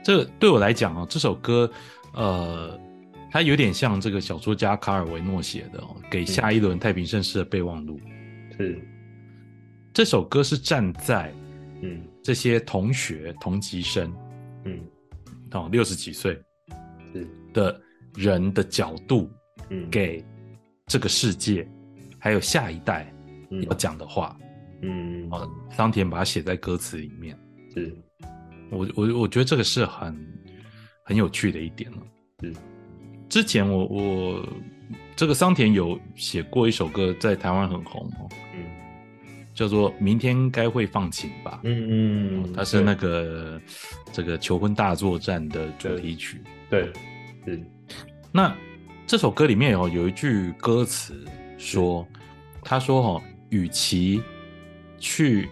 [0.05, 1.71] 这对我来讲哦，这首歌，
[2.14, 2.79] 呃，
[3.31, 8.01] 它有点像这个小说家卡尔维诺写的哦，给下一轮太平盛世的备忘录。
[8.57, 8.81] 是，
[9.93, 11.33] 这首歌是站在
[11.83, 14.12] 嗯这些同学、同级生
[14.64, 14.81] 嗯。
[15.53, 16.37] 哦，六十几岁
[17.12, 17.81] 是，的
[18.16, 19.31] 人的角度，
[19.70, 19.89] 嗯。
[19.89, 20.24] 给
[20.89, 21.64] 这个世界
[22.18, 23.14] 还有下一代
[23.53, 23.62] 嗯。
[23.66, 24.37] 要讲的话
[24.83, 25.29] 嗯。
[25.31, 27.39] 哦，桑田把它写在歌词里面。
[27.72, 27.97] 是。
[28.72, 30.12] 我我我觉得这个是很
[31.05, 31.99] 很有趣的一点了。
[32.41, 32.53] 是。
[33.29, 34.49] 之前我我
[35.14, 38.37] 这个桑田有写过一首歌，在台湾很红哦，嗯
[39.57, 41.61] 叫做《明天该会放晴吧》。
[41.67, 43.61] 嗯嗯，它是那个
[44.13, 46.43] 这个求婚大作战的主题曲。
[46.69, 46.93] 对
[47.47, 47.61] 是
[48.31, 48.55] 那
[49.07, 51.25] 这首歌里面哦有一句歌词
[51.57, 52.07] 说，
[52.63, 54.21] 他说哦，与其
[54.99, 55.49] 去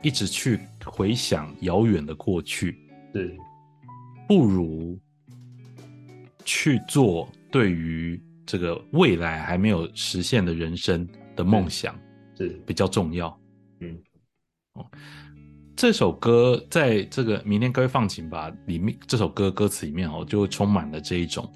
[0.00, 2.78] 一直去回想遥远的过去，
[3.12, 3.36] 是
[4.28, 4.96] 不如
[6.44, 11.98] 去做对于这个未来还没有实现的人生的梦想
[12.36, 13.39] 是比较重要。
[13.80, 13.98] 嗯
[15.76, 21.50] 这首歌在这个《明天该放晴吧》里面，这首歌歌词里面哦，就充满了这一种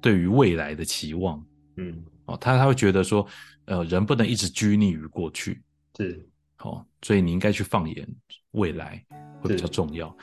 [0.00, 1.40] 对于未来的期望
[1.76, 2.36] 嗯哦。
[2.40, 3.24] 他他会觉得说，
[3.66, 5.62] 呃，人不能一直拘泥于过去
[5.96, 8.08] 是哦，所以你应该去放眼
[8.50, 9.00] 未来
[9.40, 10.14] 会比较重要。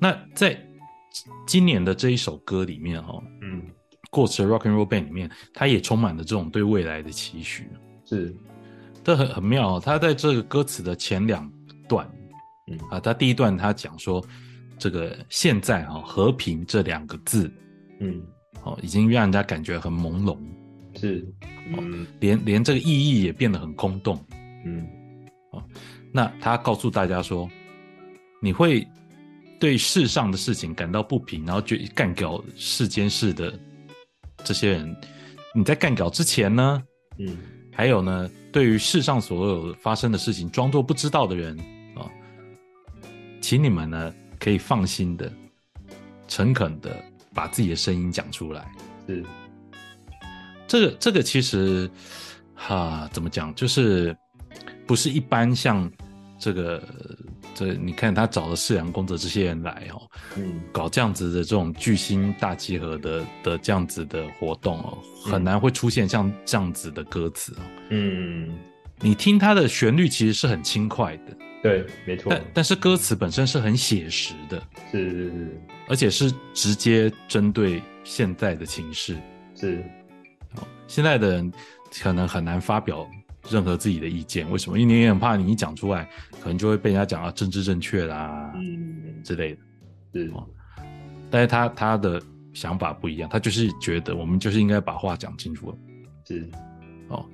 [0.00, 0.60] 那在
[1.46, 3.62] 今年的这一首歌里面哦，嗯
[4.10, 7.68] 过时的 Rock and Roll Band 里面，它也充满了这种对未来的期许。
[8.04, 8.34] 是
[9.06, 11.48] 这很很妙、哦，他在这个歌词的前两
[11.88, 12.04] 段
[12.68, 12.76] 嗯。
[12.90, 14.20] 啊，他第一段他讲说，
[14.80, 17.48] 这个现在啊、和平这两个字
[18.00, 18.20] 嗯。
[18.64, 20.36] 哦，已经让人家感觉很朦胧，
[20.98, 21.24] 是。
[21.78, 22.04] 嗯。
[22.18, 24.20] 连连这个意义也变得很空洞。
[24.64, 24.84] 嗯。
[25.52, 25.62] 哦
[26.12, 27.48] 那他告诉大家说，
[28.42, 28.84] 你会
[29.60, 33.56] 对世上的事情感到不平，然后就干掉世间事的
[34.42, 34.96] 这些人，
[35.54, 36.82] 你在干掉之前呢，
[37.18, 37.36] 嗯
[37.76, 41.54] 还有呢，对于世上所有发生的事情装作不知道的人
[41.94, 42.08] 啊，
[43.38, 45.30] 请你们呢可以放心的、
[46.26, 46.96] 诚恳的
[47.34, 48.66] 把自己的声音讲出来。
[49.06, 49.22] 是
[50.66, 51.88] 这个这个其实
[52.54, 54.16] 哈、怎么讲，就是
[54.86, 55.88] 不是一般像
[56.38, 56.82] 这个
[57.54, 60.60] 这你看他找了世良公则这些人来哦，嗯。
[60.72, 67.62] 搞这样子的这种巨星大集合的的这样子的活动哦，很难会出现像这样子的歌词哦。
[67.90, 68.56] 嗯。
[68.98, 72.30] 你听它的旋律其实是很轻快的，对没错。
[72.30, 75.60] 但但是歌词本身是很写实的，是是是。
[75.88, 79.16] 而且是直接针对现在的情势。
[79.54, 79.84] 是。
[80.86, 81.52] 现在的人
[82.00, 83.06] 可能很难发表
[83.50, 84.78] 任何自己的意见，为什么？
[84.78, 86.08] 因为你也很怕你一讲出来，
[86.40, 89.60] 可能就会被人家讲啊政治正确啦、嗯之类的。
[90.14, 90.32] 是
[91.30, 92.22] 但是他他的
[92.54, 95.78] 想法不一样，他就是觉得我们就是应该把话讲清楚了
[96.26, 96.48] 是
[97.08, 97.24] 哦。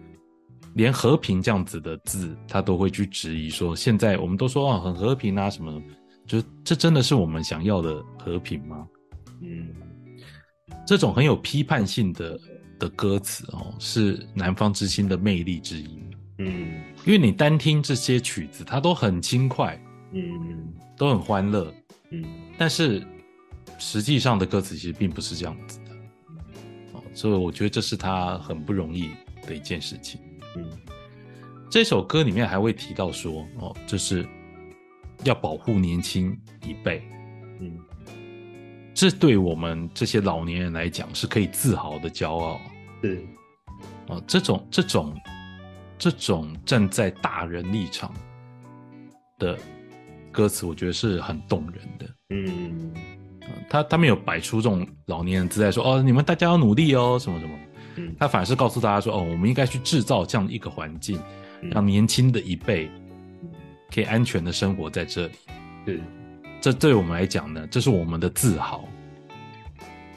[0.75, 5.83] 连和平这样子的字，他都会去质疑说，现在我们都说啊很和平啊什么的，
[6.27, 8.87] 就这真的是我们想要的和平吗？
[9.43, 9.69] 嗯
[10.87, 12.41] 这种很有批判性的
[12.79, 16.02] 的歌词哦，是南方之星的魅力之一。
[16.45, 16.83] 嗯。
[17.05, 19.81] 因为你单听这些曲子，它都很轻快，
[20.13, 20.73] 嗯。
[20.97, 21.75] 都很欢乐，
[22.11, 22.25] 嗯。
[22.57, 23.03] 但是
[23.79, 25.91] 实际上的歌词其实并不是这样子的。
[26.93, 29.11] 哦，所以我觉得这是他很不容易
[29.47, 30.21] 的一件事情。
[30.57, 30.65] 嗯。
[31.71, 34.27] 这首歌里面还会提到说，哦，就是
[35.25, 37.03] 要保护年轻一辈，
[37.61, 37.79] 嗯。
[38.95, 42.61] 这对我们这些老年人来讲是可以自豪的骄傲。
[43.01, 43.27] 对
[44.09, 45.19] 哦，这种这种
[46.03, 48.13] 这种站在大人立场
[49.39, 49.57] 的
[50.33, 52.07] 歌词，我觉得是很动人的。
[52.31, 52.91] 嗯
[53.43, 57.57] 呃他他没有摆出这种老年人姿态，说哦，你们大家要努力哦，什么什么。
[57.95, 61.21] 嗯他反而是告诉大家说，哦，我们应该去制造这样一个环境，
[61.63, 62.91] 嗯让年轻的一辈
[63.95, 65.35] 可以安全的生活在这里。
[65.87, 66.01] 是
[66.61, 68.89] 这对我们来讲呢，这是我们的自豪。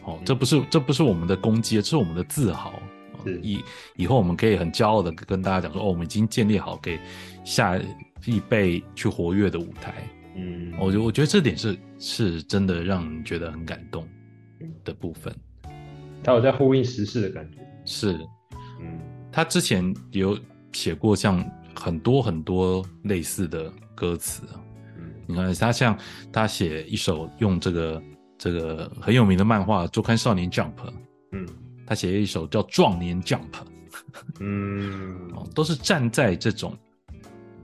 [0.06, 2.74] 哦，这不是这不是我们的攻击，这是我们的自豪。
[3.42, 3.64] 以
[3.96, 7.00] 以后我们可以很骄傲的跟大家讲说，哦，我们已经建立好给
[7.44, 7.80] 下
[8.26, 9.94] 一辈去活跃的舞台。
[10.38, 14.06] 嗯我觉得我觉得这点是是真的让人觉得很感动
[14.84, 15.34] 的部分。
[16.24, 18.14] 他有在呼应时事的感觉是
[18.82, 19.00] 嗯
[19.32, 20.38] 他之前有
[20.74, 24.60] 写过像很多很多类似的歌词啊。
[24.98, 25.98] 嗯你看他像
[26.34, 28.04] 他写一首用这个
[28.38, 30.76] 这个很有名的漫画《周刊少年 Jump》，
[31.32, 31.48] 嗯
[31.86, 33.40] 他写了一首叫《壮年 Jump》，
[34.40, 36.78] 嗯哦，都是站在这种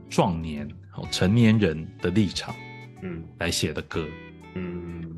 [0.08, 2.54] 壮年哦成年人的立场
[3.02, 4.06] 嗯来写的歌。
[4.54, 5.16] 嗯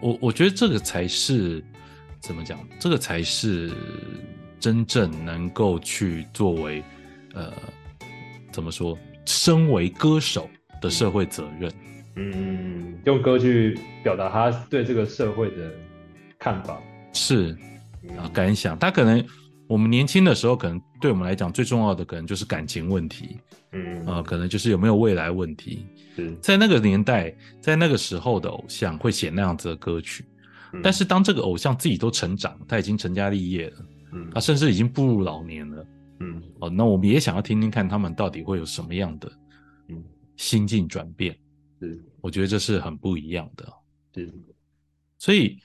[0.00, 1.64] 我我觉得这个才是
[2.20, 2.58] 怎么讲？
[2.78, 3.72] 这个才是
[4.60, 6.82] 真正能够去作为
[7.34, 7.52] 呃
[8.50, 8.98] 怎么说？
[9.24, 10.50] 身为歌手
[10.80, 11.72] 的社会责任。
[12.16, 15.72] 嗯，用歌去表达他对这个社会的
[16.38, 16.80] 看法。
[17.12, 17.71] 是嗯
[18.18, 18.78] 啊，感想。
[18.78, 19.24] 他可能
[19.66, 23.38] 我们年轻的时候，可能对我们来讲最重要的，可能就是感情问题
[23.72, 25.86] 嗯啊、可能就是有没有未来问题。
[26.14, 30.26] 是，在那个年代，在那个时候的偶像会写那样子的歌曲，
[30.74, 35.86] 嗯但是当这个偶像自己都成长，他已经成家立业了，嗯他甚至已经步入老年了。
[36.20, 39.32] 嗯哦，那我们也想要听听看他们到底会有什么样的
[39.88, 40.04] 嗯
[40.36, 41.34] 心境转变。
[41.80, 43.66] 是我觉得这是很不一样的。
[44.12, 44.30] 对
[45.18, 45.58] 所以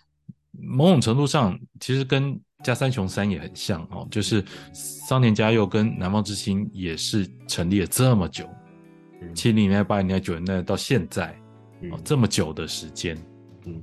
[0.60, 4.43] 某种程度上，其实跟加三雄三也很像哦，就是
[4.74, 8.49] 桑田佳佑跟南方之星也是成立了这么久，
[9.22, 9.36] 嗯。
[9.36, 11.39] 七零年代、八零年代、九零年代到现在
[11.82, 11.91] 嗯。
[11.91, 13.16] 哦这么久的时间，
[13.66, 13.82] 嗯。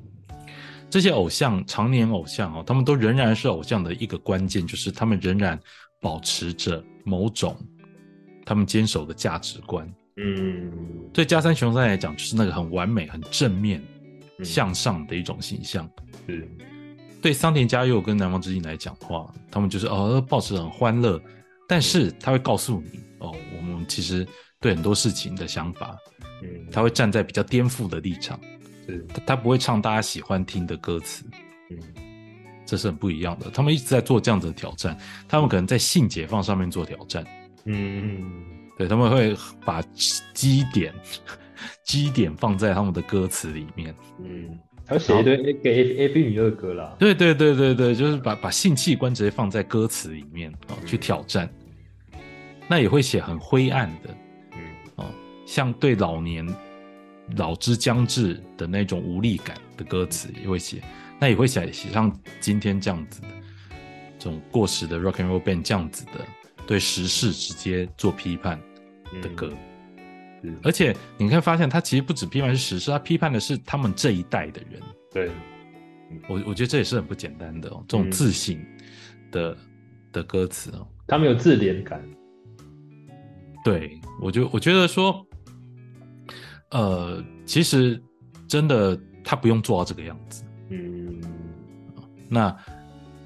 [0.90, 5.58] 这些偶像常年偶像哦，他们都仍然是偶像的一个关键，就是他们仍然
[6.00, 7.56] 保持着某种
[8.44, 9.88] 他们坚守的价值观。
[10.16, 10.70] 嗯。
[11.12, 13.80] 对加三雄三来讲，就是那个很完美、很正面、
[14.38, 14.44] 嗯。
[14.44, 15.88] 向上的一种形象。
[16.26, 16.48] 是。
[17.22, 21.20] 对桑田佳佑跟南方之星来讲的话，他们就是哦，保持很欢乐，
[21.68, 24.26] 但是他会告诉你哦，我们其实
[24.60, 25.96] 对很多事情的想法，
[26.42, 28.38] 嗯他会站在比较颠覆的立场，
[28.86, 29.06] 是。
[29.14, 31.24] 他他不会唱大家喜欢听的歌词，
[31.70, 31.78] 嗯。
[32.66, 33.50] 这是很不一样的。
[33.50, 34.96] 他们一直在做这样子的挑战，
[35.28, 37.24] 他们可能在性解放上面做挑战，
[37.66, 38.22] 嗯。
[38.76, 39.80] 对他们会把
[40.32, 40.92] 基点
[41.84, 43.94] 基点放在他们的歌词里面。
[44.18, 46.94] 嗯，还有写一堆给 A B 女二的歌啦。
[46.98, 51.48] 对对对对对，就是把把性器官直接放在歌词里面哦，去挑战。
[52.68, 54.14] 那也会写很灰暗的
[54.52, 54.58] 嗯
[54.96, 55.06] 哦，
[55.46, 56.46] 像对老年
[57.36, 60.82] 老之将至的那种无力感的歌词也会写。
[61.20, 63.28] 那也会写写像今天这样子的
[64.18, 66.12] 这种过时的 rock and roll band 这样子的
[66.66, 68.60] 对时事直接做批判
[69.22, 69.50] 的歌。
[70.50, 74.82] 是而且你可以发现，他其实不止批判是时事，他批判的是他们这一代的人。
[75.12, 75.30] 对，
[76.28, 78.58] 我我觉得这也是很不简单的哦，这种嗯自省
[79.30, 79.56] 的、
[80.12, 80.86] 的歌词哦。
[81.06, 82.02] 他们有自怜感。
[83.64, 85.26] 对我就我觉得说，
[86.70, 88.02] 呃，其实
[88.46, 91.20] 真的他不用做到这个样子，嗯
[92.28, 92.54] 那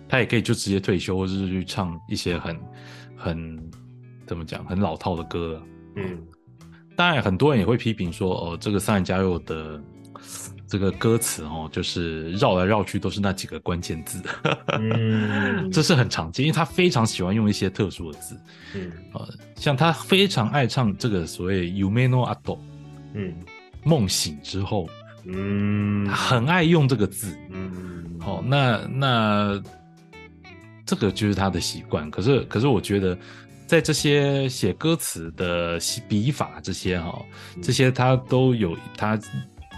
[0.09, 2.61] 他也可以就直接退休，或者是去唱一些很
[3.17, 3.71] 很
[4.27, 5.63] 怎么讲很老套的歌啊。
[5.97, 6.19] 嗯
[6.99, 9.81] 当然，很多人也会批评说，哦，这个三人加佑的
[10.67, 14.21] 这个歌词哦，就是绕来绕去都是那几个关键字，
[14.81, 18.37] 嗯 这是很常见，因为他非常喜欢用一些特殊的字，
[18.75, 22.59] 嗯呃，像他非常爱唱这个所谓 “umeno ato”
[23.15, 23.33] 嗯
[23.85, 24.89] 梦醒之后，
[25.25, 27.33] 嗯他很爱用这个字。
[27.51, 29.63] 嗯好、那那
[30.85, 32.11] 这个就是他的习惯。
[32.11, 33.17] 可是可是，我觉得
[33.69, 37.23] 在这些写歌词的习笔法这些哈、
[37.63, 39.17] 这些他都有他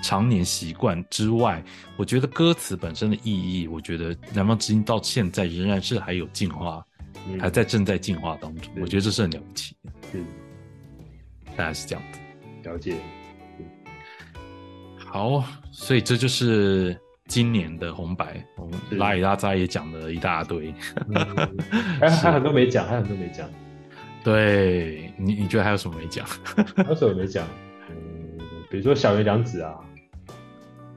[0.01, 1.61] 常年习惯之外，
[1.97, 6.83] 我觉得歌词本身的意义，我觉得南方之音到现在仍然是还有进化，
[7.29, 8.73] 嗯还在正在进化当中。
[8.81, 10.25] 我觉得这是很了不起的，是
[11.57, 12.21] 大概是这样子。
[12.69, 12.95] 了解。
[14.97, 20.73] 好，所以这就是今年的红白，我们拉里拉扎也讲了一大堆。
[22.01, 23.51] 还有很多没讲，还有很多没讲，
[24.23, 26.27] 对你，你觉得还有什么没讲？
[26.77, 27.47] 还有什么没讲？
[27.89, 28.39] 嗯，
[28.71, 29.75] 比如说小原良子啊，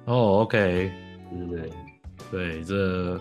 [0.06, 0.92] 哦，OK，
[1.32, 1.70] 对不对？
[2.32, 3.16] 对，这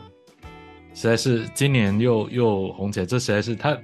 [0.94, 3.76] 实在是今年又又红起来，这实在是他，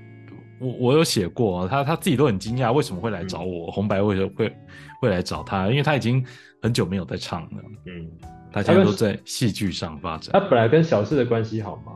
[0.59, 4.57] 我我有写过，他他自己都很惊讶，为什么会来找我，红白为什么会
[5.01, 6.25] 会来找他，因为他已经
[6.61, 8.11] 很久没有在唱了，嗯，
[8.53, 10.41] 他现在都在戏剧上发展他。
[10.41, 11.93] 本来跟小四的关系好吗？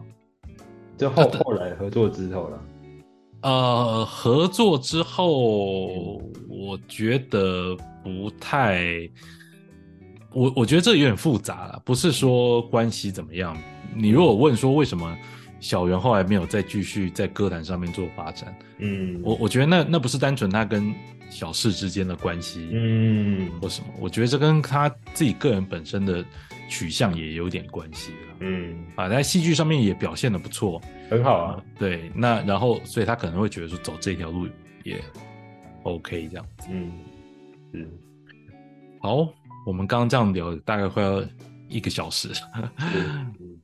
[0.96, 2.62] 就后后来合作之后了，
[3.42, 9.08] 呃，合作之后，我觉得不太，
[10.32, 13.56] 我我觉得这有点复杂了，不是说关系怎么样。
[13.94, 15.16] 你如果问说为什么
[15.60, 20.94] 小圆后来没有再继续在歌坛上面做发展，嗯，我我觉得那那不是单纯他跟
[21.28, 26.24] 小事之间的关系，嗯或什么，我觉得这跟他自己个人本身的
[26.68, 28.36] 取向也有点关系了。
[28.40, 30.80] 嗯，啊，在戏剧上面也表现的不错，
[31.12, 31.64] 很好啊。
[31.78, 34.48] 对，那然后所以他可能会觉得说走这条路
[34.84, 35.00] 也
[35.82, 36.68] OK 这样子。
[36.70, 36.92] 嗯，
[37.72, 37.88] 嗯。
[39.00, 39.28] 好，
[39.66, 41.22] 我们刚刚这样聊大概快要
[41.68, 42.28] 一个小时。
[42.78, 43.32] 嗯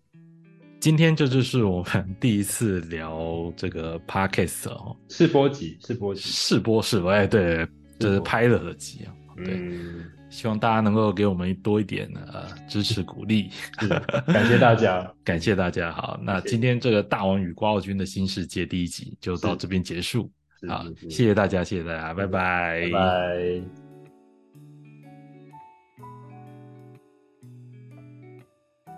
[0.80, 7.66] 今天这就是我们第一次聊这个 podcast 哦，试播集，试播集，试播试播，哎，对，
[7.98, 9.10] 这是拍了的集啊，
[9.44, 13.50] 对，嗯，希望大家能够给我们多一点呃支持鼓励，
[14.26, 15.90] 感谢大家， 感谢大家。
[15.92, 20.30] 好，那今天这个大王与瓜傲君的新世界第一集就到这边结束，
[20.68, 23.87] 好谢谢大家，谢谢大家，拜拜，拜拜。